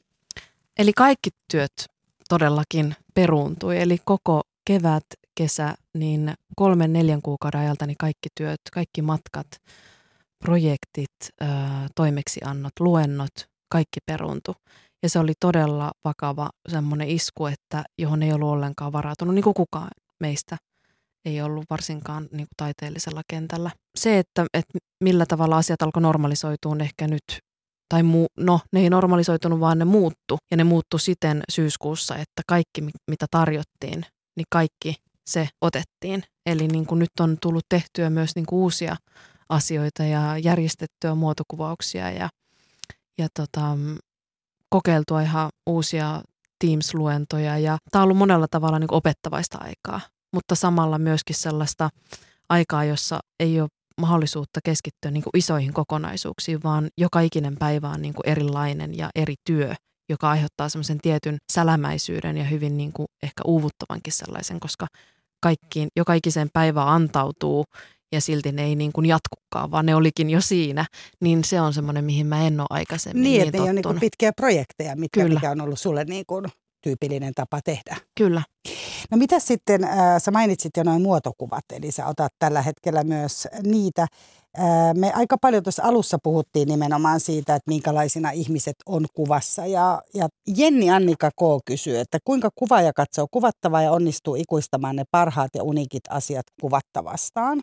[0.80, 1.86] Eli kaikki työt
[2.30, 3.82] todellakin peruuntui.
[3.82, 5.06] Eli koko kevät,
[5.36, 9.48] kesä, niin kolmen, neljän kuukauden ajalta niin kaikki työt, kaikki matkat,
[10.40, 11.12] projektit,
[11.96, 14.56] toimeksiannot, luennot, kaikki peruuntu.
[15.04, 19.54] Ja se oli todella vakava semmoinen isku, että johon ei ollut ollenkaan varautunut, niin kuin
[19.54, 19.90] kukaan
[20.20, 20.58] meistä
[21.26, 23.72] ei ollut varsinkaan niin kuin taiteellisella kentällä.
[23.96, 27.24] Se, että, että millä tavalla asiat alkoi normalisoitua ehkä nyt,
[27.90, 30.38] tai muu, no ne ei normalisoitunut, vaan ne muuttu.
[30.52, 32.82] Ja ne muuttu siten syyskuussa, että kaikki
[33.12, 34.96] mitä tarjottiin, niin kaikki
[35.30, 36.24] se otettiin.
[36.46, 38.96] Eli niin kuin nyt on tullut tehtyä myös niin kuin uusia
[39.50, 42.30] asioita ja järjestettyä muotokuvauksia ja,
[43.18, 43.78] ja tota,
[44.72, 46.22] kokeiltua ihan uusia
[46.60, 50.02] Teams-luentoja ja tämä on ollut monella tavalla niin opettavaista aikaa,
[50.34, 51.90] mutta samalla myöskin sellaista
[52.50, 53.70] aikaa, jossa ei ole
[54.02, 59.74] mahdollisuutta keskittyä niin isoihin kokonaisuuksiin, vaan joka ikinen päivä on niin erilainen ja eri työ,
[60.10, 62.94] joka aiheuttaa semmoisen tietyn sälämäisyyden ja hyvin niin
[63.24, 64.88] ehkä uuvuttavankin sellaisen, koska
[65.42, 67.66] kaikkiin, joka ikiseen päivään antautuu
[68.12, 70.86] ja silti ne ei niin kuin jatkukaan, vaan ne olikin jo siinä,
[71.20, 74.00] niin se on semmoinen, mihin mä en ole aikaisemmin niin, niin että ne on niin
[74.00, 75.34] pitkiä projekteja, mitkä, Kyllä.
[75.34, 76.46] mikä on ollut sulle niin kuin
[76.82, 77.98] tyypillinen tapa tehdä.
[78.18, 78.42] Kyllä.
[79.12, 83.48] No mitä sitten, äh, sä mainitsit jo noin muotokuvat, eli sä otat tällä hetkellä myös
[83.64, 84.02] niitä.
[84.60, 89.66] Äh, me aika paljon tuossa alussa puhuttiin nimenomaan siitä, että minkälaisina ihmiset on kuvassa.
[89.66, 91.42] Ja, ja Jenni Annika K.
[91.66, 97.62] kysyy, että kuinka kuvaaja katsoo kuvattavaa ja onnistuu ikuistamaan ne parhaat ja unikit asiat kuvattavastaan.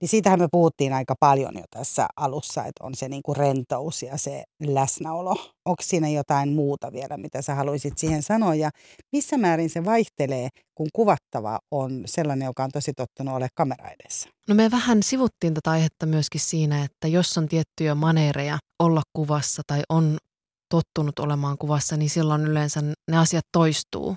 [0.00, 4.18] Niin siitähän me puhuttiin aika paljon jo tässä alussa, että on se niinku rentous ja
[4.18, 5.52] se läsnäolo.
[5.64, 8.54] Onko siinä jotain muuta vielä, mitä sä haluaisit siihen sanoa?
[8.54, 8.70] Ja
[9.12, 14.28] missä määrin se vaihtelee, kun kuvattava on sellainen, joka on tosi tottunut ole kamera edessä?
[14.48, 19.62] No me vähän sivuttiin tätä aihetta myöskin siinä, että jos on tiettyjä maneereja olla kuvassa
[19.66, 20.18] tai on
[20.68, 22.80] tottunut olemaan kuvassa, niin silloin yleensä
[23.10, 24.16] ne asiat toistuu.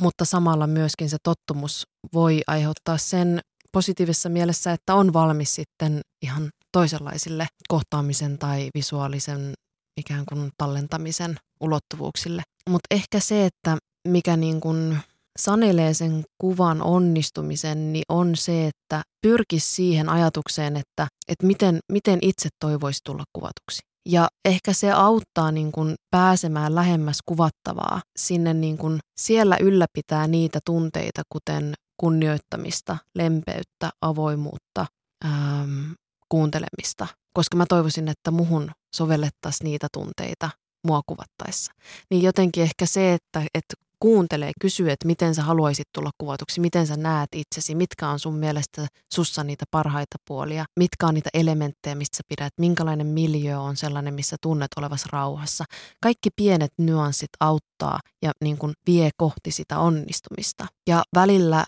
[0.00, 3.40] Mutta samalla myöskin se tottumus voi aiheuttaa sen
[3.72, 9.52] positiivisessa mielessä, että on valmis sitten ihan toisenlaisille kohtaamisen tai visuaalisen
[10.00, 12.42] ikään kuin tallentamisen ulottuvuuksille.
[12.70, 14.98] Mutta ehkä se, että mikä niin kuin
[15.38, 22.18] sanelee sen kuvan onnistumisen, niin on se, että pyrkisi siihen ajatukseen, että, että miten, miten
[22.22, 23.82] itse toivoisi tulla kuvatuksi.
[24.08, 28.00] Ja ehkä se auttaa niin kuin pääsemään lähemmäs kuvattavaa.
[28.18, 34.86] Sinne niin kuin siellä ylläpitää niitä tunteita, kuten kunnioittamista, lempeyttä, avoimuutta,
[35.24, 35.92] ähm,
[36.28, 37.06] kuuntelemista.
[37.34, 40.50] Koska mä toivoisin, että muhun sovellettaisiin niitä tunteita
[40.86, 41.72] mua kuvattaessa.
[42.10, 46.86] Niin jotenkin ehkä se, että, että kuuntelee, kysyy, että miten sä haluaisit tulla kuvatuksi, miten
[46.86, 51.94] sä näet itsesi, mitkä on sun mielestä sussa niitä parhaita puolia, mitkä on niitä elementtejä,
[51.94, 55.64] mistä sä pidät, minkälainen miljö on sellainen, missä tunnet olevas rauhassa.
[56.00, 60.66] Kaikki pienet nyanssit auttaa ja niin kuin vie kohti sitä onnistumista.
[60.86, 61.64] Ja välillä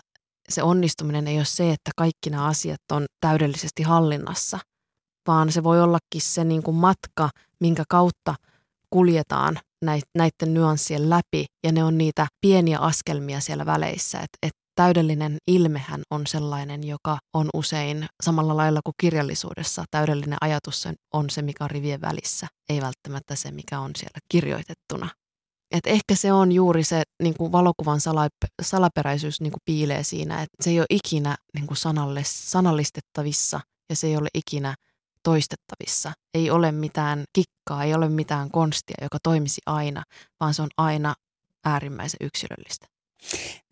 [0.49, 4.59] se onnistuminen ei ole se, että kaikki nämä asiat on täydellisesti hallinnassa,
[5.27, 7.29] vaan se voi ollakin se niin kuin matka,
[7.59, 8.35] minkä kautta
[8.89, 9.59] kuljetaan
[10.15, 16.01] näiden nyanssien läpi ja ne on niitä pieniä askelmia siellä väleissä, että et täydellinen ilmehän
[16.11, 19.83] on sellainen, joka on usein samalla lailla kuin kirjallisuudessa.
[19.91, 25.09] Täydellinen ajatus on se, mikä on rivien välissä, ei välttämättä se, mikä on siellä kirjoitettuna.
[25.71, 30.41] Et ehkä se on juuri se niin kuin valokuvan salap- salaperäisyys niin kuin piilee siinä,
[30.41, 33.59] että se ei ole ikinä niin kuin sanalle, sanallistettavissa
[33.89, 34.75] ja se ei ole ikinä
[35.23, 36.11] toistettavissa.
[36.33, 40.03] Ei ole mitään kikkaa, ei ole mitään konstia, joka toimisi aina,
[40.39, 41.15] vaan se on aina
[41.65, 42.87] äärimmäisen yksilöllistä.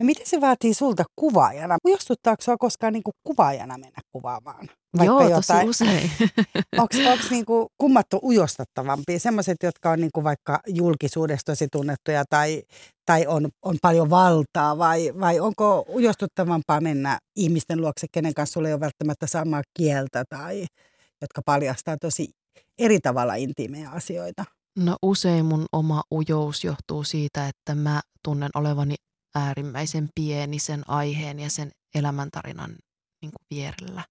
[0.00, 1.76] No miten se vaatii sulta kuvaajana?
[1.86, 4.68] Ujostuttaako sinua koskaan niin kuin kuvaajana mennä kuvaamaan?
[4.98, 5.66] Vaikka Joo, jotain?
[5.66, 6.10] tosi usein.
[6.78, 6.94] Onko
[7.30, 9.18] niin kuin kummattu ujostattavampia?
[9.18, 12.62] Sellaiset, jotka on niin kuin vaikka julkisuudesta tosi tunnettuja tai,
[13.06, 18.68] tai on, on paljon valtaa vai, vai onko ujostuttavampaa mennä ihmisten luokse, kenen kanssa sulla
[18.68, 20.66] ei ole välttämättä samaa kieltä tai
[21.22, 22.28] jotka paljastaa tosi
[22.78, 24.44] eri tavalla intiimejä asioita?
[24.78, 28.94] No usein mun oma ujous johtuu siitä, että mä tunnen olevani
[29.34, 32.70] äärimmäisen pieni sen aiheen ja sen elämäntarinan
[33.22, 34.04] niin kuin vierellä.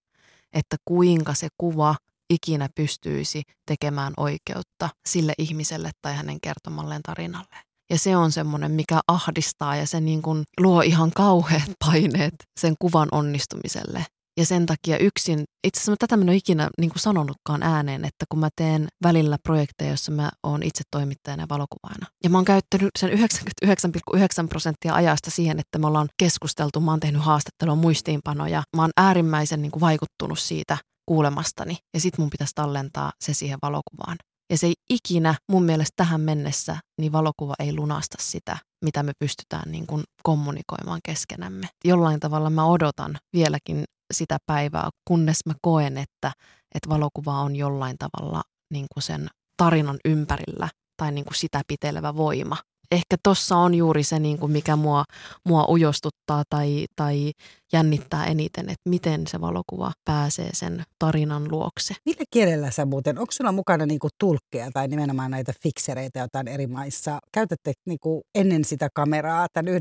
[0.54, 1.96] Että kuinka se kuva
[2.30, 7.56] ikinä pystyisi tekemään oikeutta sille ihmiselle tai hänen kertomalleen tarinalle.
[7.90, 12.76] Ja se on semmoinen, mikä ahdistaa ja se niin kuin luo ihan kauheat paineet sen
[12.80, 14.06] kuvan onnistumiselle.
[14.38, 18.06] Ja sen takia yksin, itse asiassa tätä mä en ole ikinä niin kuin sanonutkaan ääneen,
[18.06, 22.08] että kun mä teen välillä projekteja, jossa mä oon itse toimittajana ja valokuvaajana.
[22.24, 27.00] Ja mä oon käyttänyt sen 99,9 prosenttia ajasta siihen, että me ollaan keskusteltu, mä oon
[27.00, 28.64] tehnyt haastattelua, muistiinpanoja.
[28.76, 33.60] Mä oon äärimmäisen niin kuin vaikuttunut siitä kuulemastani ja sit mun pitäisi tallentaa se siihen
[33.62, 34.18] valokuvaan.
[34.52, 39.12] Ja se ei ikinä mun mielestä tähän mennessä, niin valokuva ei lunasta sitä, mitä me
[39.20, 41.68] pystytään niin kuin kommunikoimaan keskenämme.
[41.86, 46.32] Jollain tavalla mä odotan vieläkin sitä päivää, kunnes mä koen, että,
[46.76, 48.42] että valokuva on jollain tavalla
[48.72, 49.28] niin kuin sen
[49.58, 52.58] tarinan ympärillä tai niin kuin sitä pitelevä voima
[52.92, 55.04] ehkä tuossa on juuri se, niin kuin mikä mua,
[55.48, 57.32] mua ujostuttaa tai, tai
[57.74, 61.94] jännittää eniten, että miten se valokuva pääsee sen tarinan luokse.
[62.06, 66.48] Millä kielellä sä muuten, onko sulla mukana niin kuin tulkkeja tai nimenomaan näitä fiksereitä jotain
[66.48, 67.20] eri maissa?
[67.34, 69.74] Käytätte niin kuin ennen sitä kameraa tämän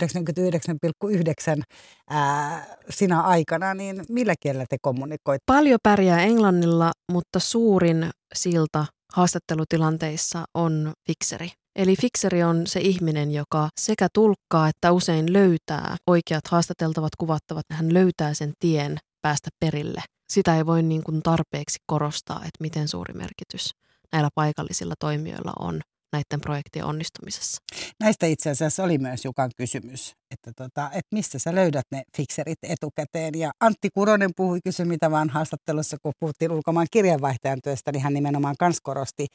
[1.59, 1.63] 99,9
[2.11, 5.43] ää, sinä aikana, niin millä kielellä te kommunikoit?
[5.47, 11.51] Paljon pärjää englannilla, mutta suurin silta haastattelutilanteissa on fikseri.
[11.77, 17.65] Eli fikseri on se ihminen, joka sekä tulkkaa että usein löytää oikeat haastateltavat kuvattavat.
[17.73, 20.03] Hän löytää sen tien päästä perille.
[20.33, 23.71] Sitä ei voi niin kuin tarpeeksi korostaa, että miten suuri merkitys
[24.13, 25.81] näillä paikallisilla toimijoilla on
[26.13, 27.63] näiden projektien onnistumisessa.
[28.01, 32.59] Näistä itse asiassa oli myös Jukan kysymys, että, tota, että mistä sä löydät ne fikserit
[32.63, 33.39] etukäteen.
[33.39, 38.15] Ja Antti Kuronen puhui kysy mitä vaan haastattelussa, kun puhuttiin ulkomaan kirjanvaihtajan työstä, niin hän
[38.15, 39.27] nimenomaan kans korosti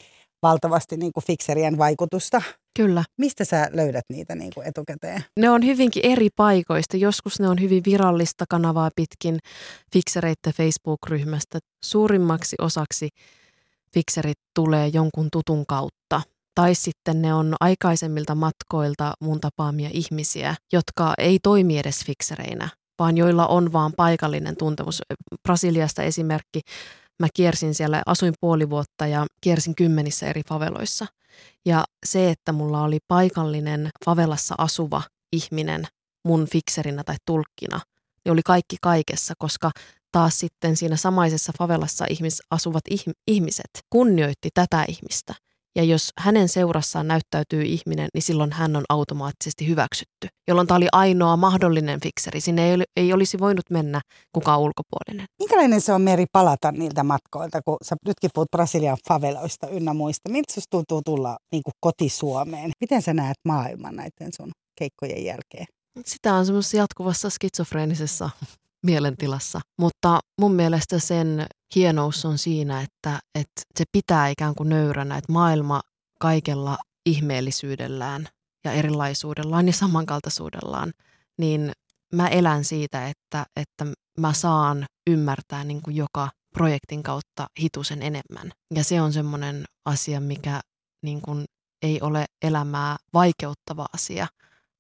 [0.41, 2.41] valtavasti niin kuin fikserien vaikutusta.
[2.78, 3.03] Kyllä.
[3.17, 5.23] Mistä sä löydät niitä niin kuin etukäteen?
[5.39, 6.97] Ne on hyvinkin eri paikoista.
[6.97, 9.39] Joskus ne on hyvin virallista kanavaa pitkin
[9.93, 11.59] fiksereiden Facebook-ryhmästä.
[11.86, 13.09] Suurimmaksi osaksi
[13.93, 16.21] fikserit tulee jonkun tutun kautta
[16.58, 23.18] tai sitten ne on aikaisemmilta matkoilta mun tapaamia ihmisiä, jotka ei toimi edes fiksereinä, vaan
[23.18, 25.01] joilla on vaan paikallinen tuntemus.
[25.43, 26.62] Brasiliasta esimerkki,
[27.20, 31.05] mä kiersin siellä, asuin puoli vuotta ja kiersin kymmenissä eri faveloissa.
[31.66, 35.01] Ja se, että mulla oli paikallinen favelassa asuva
[35.32, 35.88] ihminen
[36.26, 37.80] mun fikserinä tai tulkkina,
[38.26, 39.72] niin oli kaikki kaikessa, koska
[40.12, 42.84] taas sitten siinä samaisessa favelassa ihmis, asuvat
[43.28, 45.34] ihmiset kunnioitti tätä ihmistä–
[45.78, 50.28] ja jos hänen seurassaan näyttäytyy ihminen, niin silloin hän on automaattisesti hyväksytty.
[50.47, 52.41] Jolloin tämä oli ainoa mahdollinen fikseri.
[52.41, 54.01] Sinne ei, ei olisi voinut mennä
[54.34, 55.25] kukaan ulkopuolinen.
[55.39, 60.30] Minkälainen se on Meri palata niiltä matkoilta, kun sä nytkin puhut Brasilian faveloista ynnä muista.
[60.30, 62.71] Miltä sinusta tuntuu tulla niin kuin kotisuomeen?
[62.82, 65.65] Miten sä näet maailman näiden sun keikkojen jälkeen?
[66.05, 68.30] Sitä on semmoisessa jatkuvassa skitsofreenisessa
[68.88, 69.59] mielentilassa.
[69.79, 75.31] Mutta mun mielestä sen hienous on siinä, että, että se pitää ikään kuin nöyränä, että
[75.31, 75.81] maailma
[76.19, 78.27] kaikella ihmeellisyydellään
[78.65, 80.93] ja erilaisuudellaan ja samankaltaisuudellaan,
[81.38, 81.71] niin
[82.13, 83.85] mä elän siitä, että, että
[84.17, 88.51] mä saan ymmärtää niin kuin joka projektin kautta hitusen enemmän.
[88.75, 90.61] Ja se on semmoinen asia, mikä
[91.03, 91.45] niin kuin
[91.81, 94.27] ei ole elämää vaikeuttava asia,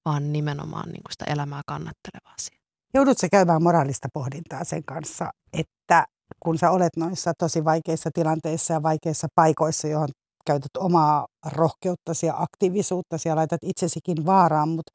[0.05, 2.56] vaan nimenomaan niin kuin sitä elämää kannatteleva asia.
[2.97, 6.05] Joudutko käymään moraalista pohdintaa sen kanssa, että
[6.39, 10.07] kun sä olet noissa tosi vaikeissa tilanteissa ja vaikeissa paikoissa, johon
[10.45, 14.91] käytät omaa rohkeuttasi ja aktiivisuuttasi ja laitat itsesikin vaaraan, mutta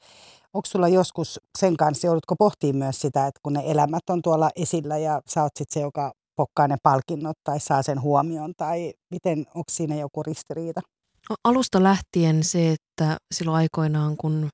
[0.54, 4.50] onko sulla joskus sen kanssa, joudutko pohtimaan myös sitä, että kun ne elämät on tuolla
[4.56, 8.92] esillä ja sä oot sitten se, joka pokkaa ne palkinnot tai saa sen huomion tai
[9.10, 10.80] miten, onko siinä joku ristiriita?
[11.44, 14.48] Alusta lähtien se, että silloin aikoinaan kun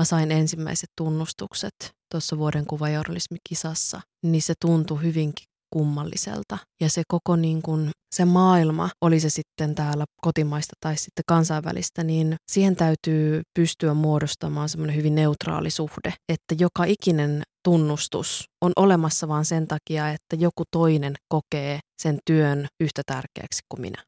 [0.00, 1.74] mä sain ensimmäiset tunnustukset
[2.12, 6.58] tuossa vuoden kuvajournalismikisassa, niin se tuntui hyvinkin kummalliselta.
[6.80, 12.04] Ja se koko niin kuin, se maailma, oli se sitten täällä kotimaista tai sitten kansainvälistä,
[12.04, 19.28] niin siihen täytyy pystyä muodostamaan semmoinen hyvin neutraali suhde, että joka ikinen tunnustus on olemassa
[19.28, 24.04] vain sen takia, että joku toinen kokee sen työn yhtä tärkeäksi kuin minä.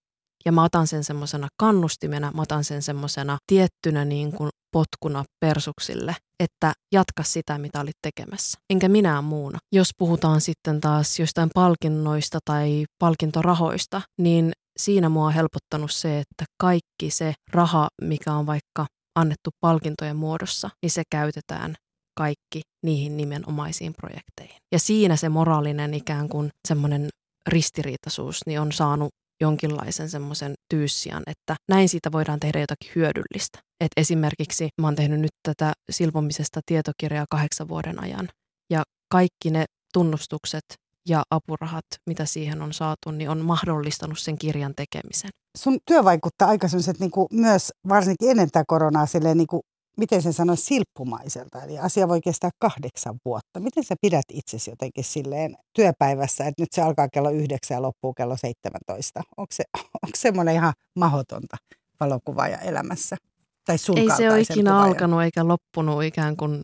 [0.47, 6.17] Ja mä otan sen semmoisena kannustimena, mä otan sen semmoisena tiettynä niin kuin potkuna persuksille,
[6.41, 8.59] että jatka sitä, mitä olit tekemässä.
[8.71, 9.59] Enkä minä muuna.
[9.73, 16.45] Jos puhutaan sitten taas jostain palkinnoista tai palkintorahoista, niin siinä mua on helpottanut se, että
[16.61, 18.87] kaikki se raha, mikä on vaikka
[19.19, 21.75] annettu palkintojen muodossa, niin se käytetään
[22.19, 24.57] kaikki niihin nimenomaisiin projekteihin.
[24.73, 27.09] Ja siinä se moraalinen ikään kuin semmoinen
[27.47, 29.09] ristiriitaisuus niin on saanut
[29.41, 33.59] jonkinlaisen semmoisen tyyssian, että näin siitä voidaan tehdä jotakin hyödyllistä.
[33.81, 38.29] Et esimerkiksi mä oon tehnyt nyt tätä silpomisesta tietokirjaa kahdeksan vuoden ajan
[38.71, 40.65] ja kaikki ne tunnustukset
[41.09, 45.31] ja apurahat, mitä siihen on saatu, niin on mahdollistanut sen kirjan tekemisen.
[45.59, 46.67] Sun työ vaikuttaa aika
[46.99, 49.63] niin kuin myös varsinkin ennen tätä koronaa niin kuin
[49.97, 51.63] miten sen sanoisi, silppumaiselta.
[51.63, 53.61] Eli asia voi kestää kahdeksan vuotta.
[53.61, 58.15] Miten sä pidät itsesi jotenkin silleen työpäivässä, että nyt se alkaa kello yhdeksän ja loppuu
[58.15, 59.21] kello 17?
[59.37, 59.65] Onko se,
[60.05, 61.57] onko semmoinen ihan mahdotonta
[62.01, 63.17] valokuvaaja elämässä?
[63.65, 64.89] Tai sun Ei se ole ikinä kuvaajan?
[64.89, 66.61] alkanut eikä loppunut ikään kuin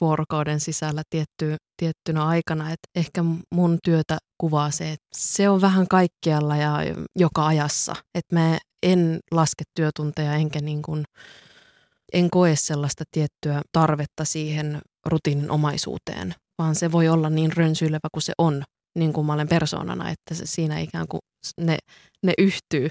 [0.00, 2.70] vuorokauden sisällä tietty, tiettynä aikana.
[2.70, 6.78] Et ehkä mun työtä kuvaa se, että se on vähän kaikkialla ja
[7.16, 7.96] joka ajassa.
[8.14, 11.04] Että mä en laske työtunteja enkä niin kuin,
[12.12, 18.32] en koe sellaista tiettyä tarvetta siihen rutiininomaisuuteen, vaan se voi olla niin rönsyilevä kuin se
[18.38, 18.64] on,
[18.98, 21.20] niin kuin mä olen persoonana, että se siinä ikään kuin
[21.60, 21.78] ne,
[22.22, 22.88] ne yhtyy.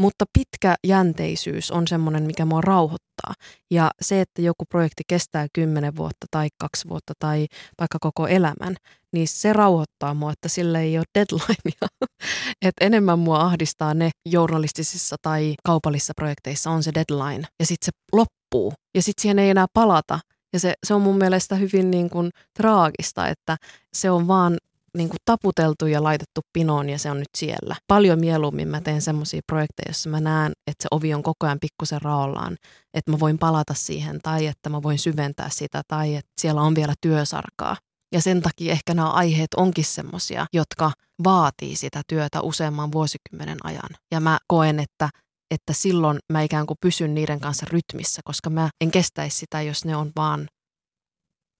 [0.00, 3.34] Mutta pitkä jänteisyys on semmoinen, mikä mua rauhoittaa.
[3.70, 7.46] Ja se, että joku projekti kestää kymmenen vuotta tai kaksi vuotta tai
[7.80, 8.76] vaikka koko elämän,
[9.12, 12.08] niin se rauhoittaa mua, että sille ei ole deadlinea.
[12.66, 17.92] Et enemmän mua ahdistaa ne journalistisissa tai kaupallisissa projekteissa on se deadline ja sitten se
[18.12, 20.18] loppuu ja sitten siihen ei enää palata.
[20.52, 23.56] Ja se, se on mun mielestä hyvin niin kuin traagista, että
[23.92, 24.56] se on vaan
[24.96, 27.76] niin kuin taputeltu ja laitettu pinoon ja se on nyt siellä.
[27.86, 31.58] Paljon mieluummin mä teen semmoisia projekteja, joissa mä näen, että se ovi on koko ajan
[31.60, 32.56] pikkusen raollaan,
[32.94, 36.74] että mä voin palata siihen tai että mä voin syventää sitä tai että siellä on
[36.74, 37.76] vielä työsarkaa.
[38.14, 40.92] Ja sen takia ehkä nämä aiheet onkin semmoisia, jotka
[41.24, 43.90] vaatii sitä työtä useamman vuosikymmenen ajan.
[44.10, 45.08] Ja mä koen, että
[45.54, 49.84] että silloin mä ikään kuin pysyn niiden kanssa rytmissä, koska mä en kestäisi sitä, jos
[49.84, 50.48] ne on vaan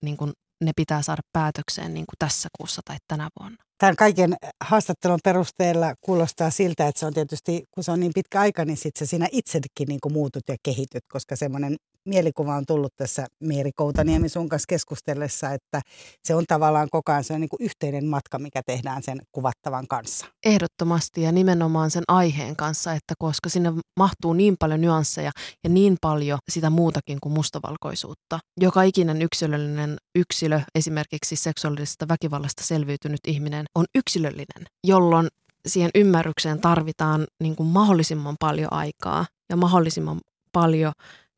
[0.05, 3.65] niin kuin ne pitää saada päätökseen niin kuin tässä kuussa tai tänä vuonna.
[3.81, 8.41] Tämän kaiken haastattelun perusteella kuulostaa siltä, että se on tietysti, kun se on niin pitkä
[8.41, 12.93] aika, niin sitten sinä itsekin niin kuin muutut ja kehityt, koska semmoinen mielikuva on tullut
[12.97, 15.81] tässä Meeri Koutaniemi sun kanssa keskustellessa, että
[16.25, 20.27] se on tavallaan koko ajan se niin kuin yhteinen matka, mikä tehdään sen kuvattavan kanssa.
[20.47, 25.31] Ehdottomasti ja nimenomaan sen aiheen kanssa, että koska sinne mahtuu niin paljon nyansseja
[25.65, 28.39] ja niin paljon sitä muutakin kuin mustavalkoisuutta.
[28.61, 35.29] Joka ikinen yksilöllinen yksilö, esimerkiksi seksuaalisesta väkivallasta selviytynyt ihminen, on yksilöllinen, jolloin
[35.67, 40.21] siihen ymmärrykseen tarvitaan niin kuin mahdollisimman paljon aikaa ja mahdollisimman
[40.53, 40.93] paljon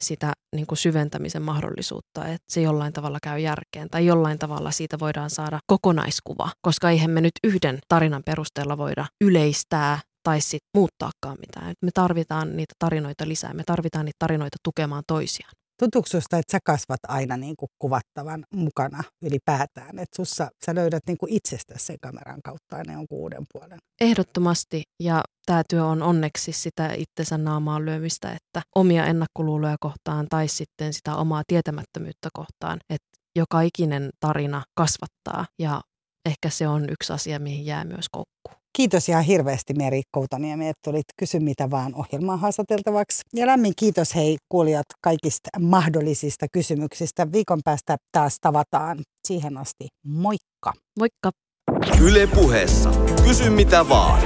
[0.05, 4.99] sitä niin kuin syventämisen mahdollisuutta, että se jollain tavalla käy järkeen tai jollain tavalla siitä
[4.99, 11.37] voidaan saada kokonaiskuva, koska eihän me nyt yhden tarinan perusteella voida yleistää tai sitten muuttaakaan
[11.41, 11.75] mitään.
[11.83, 15.53] Me tarvitaan niitä tarinoita lisää, me tarvitaan niitä tarinoita tukemaan toisiaan.
[15.79, 19.99] Tuntuuko susta, että sä kasvat aina niin kuin kuvattavan mukana ylipäätään?
[19.99, 23.79] Että sussa sä löydät niin kuin itsestäsi sen kameran kautta aina jonkun uuden puolen?
[24.01, 30.49] Ehdottomasti ja tämä työ on onneksi sitä itsensä naamaan lyömistä, että omia ennakkoluuloja kohtaan tai
[30.49, 35.81] sitten sitä omaa tietämättömyyttä kohtaan, että joka ikinen tarina kasvattaa ja
[36.27, 38.62] ehkä se on yksi asia, mihin jää myös koukkuun.
[38.77, 43.23] Kiitos ihan hirveästi Meri Koutaniemi, että tulit Kysy mitä vaan ohjelmaa haastateltavaksi.
[43.35, 47.33] Ja lämmin kiitos hei kuulijat kaikista mahdollisista kysymyksistä.
[47.33, 48.99] Viikon päästä taas tavataan.
[49.29, 50.73] Siihen asti moikka!
[50.99, 51.31] Moikka!
[52.01, 52.91] Yle puheessa.
[53.25, 54.23] Kysy mitä vaan.